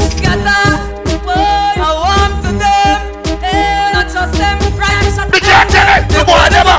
The 5.29 5.37
eh, 5.37 5.41
can't 5.43 5.71
tell 5.71 5.91
it. 5.99 6.09
The 6.09 6.23
boy 6.23 6.47
never. 6.55 6.79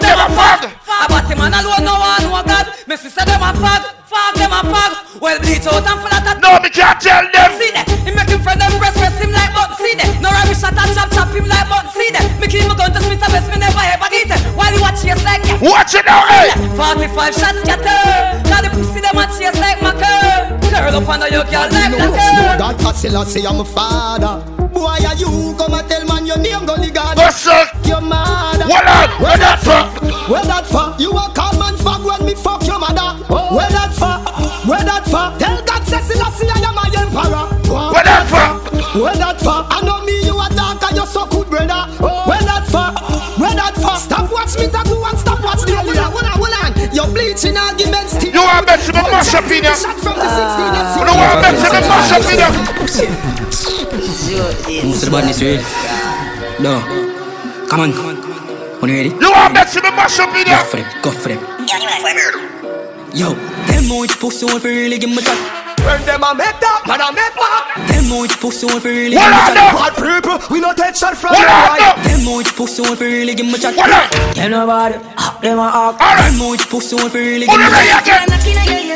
Never 0.00 0.28
fag. 0.32 0.72
About 1.04 1.28
him 1.28 1.40
and 1.40 1.54
alone, 1.54 1.84
no 1.84 2.00
one 2.00 2.22
know 2.22 2.42
God. 2.48 2.66
Me 2.86 2.96
sister 2.96 3.24
them 3.24 3.42
a 3.42 3.52
fag, 3.52 3.84
fag 4.08 4.34
them 4.36 4.52
a 4.52 4.62
fag. 4.72 5.20
Well 5.20 5.38
bleach 5.40 5.66
out 5.66 5.84
and 5.84 6.00
that. 6.08 6.38
No, 6.40 6.58
me 6.60 6.70
can't 6.70 7.00
tell 7.00 7.28
them. 7.28 7.52
See 7.60 7.70
watch 15.60 15.92
chase 15.92 16.00
like 16.00 16.00
yeah. 16.00 16.00
Watch 16.00 16.00
it 16.00 16.04
now, 16.06 16.24
eh? 16.26 16.50
hey. 16.50 16.76
45 16.76 17.34
shots 17.34 17.60
scatter. 17.60 18.48
Now 18.48 18.60
the 18.62 18.70
pussy 18.70 19.00
them 19.00 19.16
a 19.16 19.24
chase 19.36 19.58
like 19.60 19.78
maca. 19.78 20.60
Curl 20.70 20.96
up 20.96 21.08
under 21.08 21.28
your 21.28 21.44
girl 21.44 21.68
like 21.68 21.90
know 21.92 22.10
that. 22.12 22.56
that 22.58 22.76
Casilla 22.78 23.24
say 23.26 23.44
I'm 23.44 23.60
a 23.60 23.64
father. 23.64 24.40
Boy, 24.72 25.02
are 25.04 25.14
you 25.16 25.54
come 25.58 25.74
and 25.74 25.88
tell 25.88 26.04
man 26.06 26.26
your 26.26 26.38
name, 26.38 26.64
Gully 26.64 26.90
God? 26.90 27.16
What's 27.16 27.46
up? 27.46 27.74
Your 27.84 28.00
mother. 28.00 28.64
What 28.66 28.86
up? 28.86 29.10
Where 29.20 29.36
that 29.36 29.58
for? 29.60 29.82
Where 30.30 30.44
that 30.44 30.64
for? 30.66 30.94
You 31.02 31.10
a 31.10 31.28
call 31.34 31.58
man 31.58 31.76
fuck 31.76 32.04
when 32.04 32.24
me 32.24 32.34
fuck 32.34 32.64
your 32.66 32.78
mother. 32.78 33.18
Where 33.28 33.68
that 33.68 33.92
for? 33.92 34.16
Where 34.68 34.84
that 34.84 35.04
for? 35.04 35.36
Tell 35.38 35.62
God 35.64 35.82
say 35.84 36.00
Selassie 36.00 36.48
I 36.48 36.62
am 36.64 36.74
my 36.74 36.88
emperor. 36.96 37.46
Where 37.92 38.04
that 38.04 38.24
for? 38.30 39.00
Where 39.02 39.14
that 39.14 39.40
for? 39.40 39.69
You're 47.42 47.56
arguments. 47.56 48.12
still. 48.12 48.32
You 48.32 48.42
want 48.44 48.66
bet 48.66 48.80
to 48.84 48.92
me 48.92 49.02
mash 49.08 49.34
up 49.34 49.48
in 49.48 49.64
ya? 49.64 49.72
The 49.72 50.12
ah. 50.12 50.28
16 50.28 50.76
years 50.76 50.92
You 51.00 51.14
want 51.16 51.40
bet 51.40 51.56
to 51.56 51.68
me 51.72 51.80
mash 51.88 52.12
up 52.12 52.28
in 52.28 52.36
ya? 52.36 52.48
Most 54.84 55.02
of 55.02 55.08
the 55.08 55.12
badness 55.12 55.40
real. 55.40 55.62
No. 56.60 56.84
Come 57.68 57.80
on. 57.80 57.90
When 58.80 58.90
you 58.90 58.96
ready? 58.96 59.10
You 59.10 59.30
want 59.32 59.54
bet 59.54 59.68
to 59.72 59.80
me 59.80 59.90
mash 59.90 60.18
up 60.20 60.34
in 60.36 60.44
Go 60.44 60.60
for 60.64 60.76
them. 60.76 60.86
Go 61.00 61.10
for 61.10 61.28
them. 61.28 61.40
Yo, 63.12 63.34
them 63.66 63.98
which 63.98 64.20
pussy 64.20 64.46
want 64.46 64.62
for 64.62 64.68
really 64.68 64.98
give 64.98 65.10
me 65.10 65.18
chat. 65.18 65.34
When 65.82 66.04
them 66.06 66.22
a 66.22 66.34
make 66.34 66.60
that, 66.60 66.84
man 66.86 67.00
a 67.00 67.10
make 67.10 67.34
back. 67.34 67.74
Them 67.90 68.20
which 68.20 68.38
pussy 68.38 68.66
want 68.66 68.82
for 68.82 68.88
really 68.88 69.16
What 69.16 69.26
give 69.26 69.34
me 69.34 69.58
I 69.58 69.58
chat. 69.58 69.74
Bad 69.74 69.94
people, 69.98 70.38
we 70.54 70.60
no 70.60 70.72
take 70.72 70.94
shot 70.94 71.16
from 71.16 71.34
What 71.34 71.42
the 71.42 71.50
right. 71.50 72.04
Them 72.06 72.36
which 72.36 72.54
pussy 72.54 72.82
want 72.82 72.98
for 72.98 73.04
really 73.10 73.34
give 73.34 73.46
me 73.46 73.58
chat. 73.58 73.74
What 73.74 73.90
up? 73.90 74.36
Yeah, 74.36 74.46
nobody. 74.46 74.94
Them 75.42 75.58
a 75.58 75.70
hawk. 75.70 75.98
Them 75.98 76.50
which 76.50 76.68
pussy 76.68 76.94
want 76.96 77.12
for 77.12 77.18
really 77.18 77.46
give 77.46 77.56
me 77.58 77.64
it 77.64 77.72
ready 77.72 78.88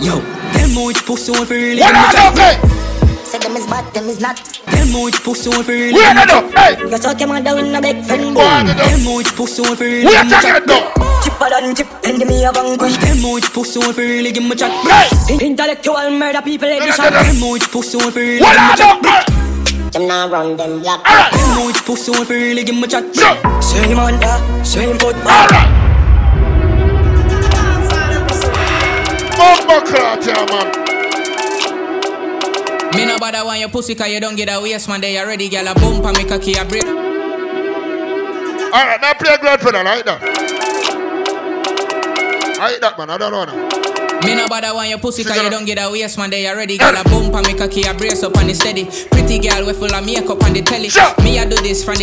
Yo, 0.00 0.20
them 0.54 0.84
which 0.86 1.04
pussy 1.04 1.32
want 1.32 1.48
for 1.48 1.54
really 1.54 1.80
What 1.82 1.92
give 1.94 1.98
me 1.98 2.08
I 2.08 2.60
chat. 2.62 3.26
Say 3.26 3.38
them 3.38 3.56
is 3.56 3.66
bad, 3.66 3.92
them 3.92 4.04
is 4.08 4.20
not. 4.20 4.36
Them 4.70 5.02
which 5.02 5.16
pussy 5.22 5.48
want 5.50 5.66
for 5.66 5.72
really 5.72 5.94
Where 5.94 6.14
give 6.14 6.16
me 6.16 6.22
I 6.22 6.40
know, 6.40 6.50
hey? 6.54 6.78
You 6.80 6.96
suck 6.98 7.18
your 7.20 7.28
mother 7.28 7.58
in 7.58 7.74
a 7.74 7.80
big 7.82 8.04
friend. 8.04 8.34
Go 8.34 8.40
on, 8.40 8.66
go. 8.66 8.74
Them 8.74 9.14
which 9.16 9.34
pussy 9.34 9.62
want 9.62 9.78
for 9.78 9.84
really 9.84 10.04
Where 10.06 10.22
give 10.22 10.30
me 10.30 10.36
you 10.36 10.42
chat. 10.42 10.62
talking 10.62 10.94
though? 10.94 11.22
Chipper 11.26 11.48
than 11.50 11.74
chip, 11.74 11.88
and 12.06 12.18
me 12.28 12.44
a 12.44 12.52
vanquish. 12.52 12.96
Them 12.98 13.32
which 13.32 13.50
pussy 13.52 13.78
want 13.80 13.94
for 13.96 14.00
really 14.02 14.30
give 14.30 14.44
me 14.44 14.54
chat. 14.54 14.70
Hey! 14.86 15.44
Intellectual 15.44 16.10
murder 16.10 16.42
people 16.42 16.68
No, 16.68 16.78
no, 16.78 16.84
edition. 16.84 17.04
no, 17.04 17.10
no. 17.10 17.22
Them 17.26 17.50
which 17.50 17.66
pussy 17.70 17.96
want 17.98 18.12
for 18.14 18.20
really 18.20 18.40
What 18.40 18.54
give 18.54 18.62
me 18.62 18.72
I 18.72 19.22
chat. 19.26 19.37
Know, 19.92 20.00
hey? 20.00 20.06
Them 20.06 20.08
now 20.08 20.28
run 20.28 20.56
them 20.56 20.80
black. 20.80 21.00
Alright. 21.00 21.32
Them 21.32 21.66
which 21.66 21.84
pussy 21.84 22.10
want 22.10 22.26
for 22.26 22.34
really 22.34 22.64
give 22.64 22.76
me 22.76 22.86
chat. 22.86 23.04
Sure. 23.14 23.36
Same 23.62 23.98
under, 23.98 24.64
same 24.64 24.98
football. 24.98 25.30
Alright. 25.30 25.68
Bumbo 29.36 29.80
clot, 29.86 30.26
yeah, 30.26 30.46
man. 30.50 30.68
Me 32.96 33.04
no 33.04 33.18
bother 33.18 33.44
want 33.44 33.60
your 33.60 33.68
pussy 33.68 33.94
cause 33.94 34.08
you 34.08 34.20
don't 34.20 34.36
get 34.36 34.48
a 34.50 34.60
waist 34.60 34.88
man. 34.88 35.00
They 35.00 35.18
already 35.18 35.48
girl 35.48 35.68
a 35.68 35.74
bump 35.74 36.04
and 36.04 36.16
make 36.16 36.30
a 36.30 36.38
key 36.38 36.56
a 36.56 36.64
break. 36.64 36.84
Alright, 38.68 39.00
now 39.00 39.14
play 39.14 39.36
ground 39.38 39.60
for 39.60 39.72
that, 39.72 39.84
like 39.84 40.04
that. 40.04 40.20
Like 42.58 42.80
that, 42.80 42.98
man. 42.98 43.10
I 43.10 43.18
don't 43.18 43.30
know 43.30 43.44
now. 43.44 43.77
Me 44.24 44.34
no 44.34 44.48
bother 44.48 44.74
want 44.74 44.88
your 44.88 44.98
pussy 44.98 45.24
cause 45.24 45.40
you 45.42 45.48
don't 45.48 45.64
get 45.64 45.78
a 45.78 45.90
waist 45.90 46.18
man. 46.18 46.30
They 46.30 46.46
already 46.48 46.76
got 46.76 46.94
a 46.94 47.08
bump 47.08 47.34
and 47.34 47.46
make 47.46 47.60
a 47.60 47.68
key 47.68 47.86
a 47.86 47.94
brace 47.94 48.22
up 48.22 48.36
on 48.36 48.46
the 48.46 48.54
steady. 48.54 48.84
Pretty 49.10 49.38
girl 49.38 49.64
we 49.66 49.72
full 49.72 49.94
of 49.94 50.04
makeup 50.04 50.42
on 50.44 50.52
the 50.52 50.62
telly. 50.62 50.88
Me 51.24 51.38
I 51.38 51.44
do 51.44 51.56
this 51.62 51.84
from 51.84 51.94
the 51.94 51.96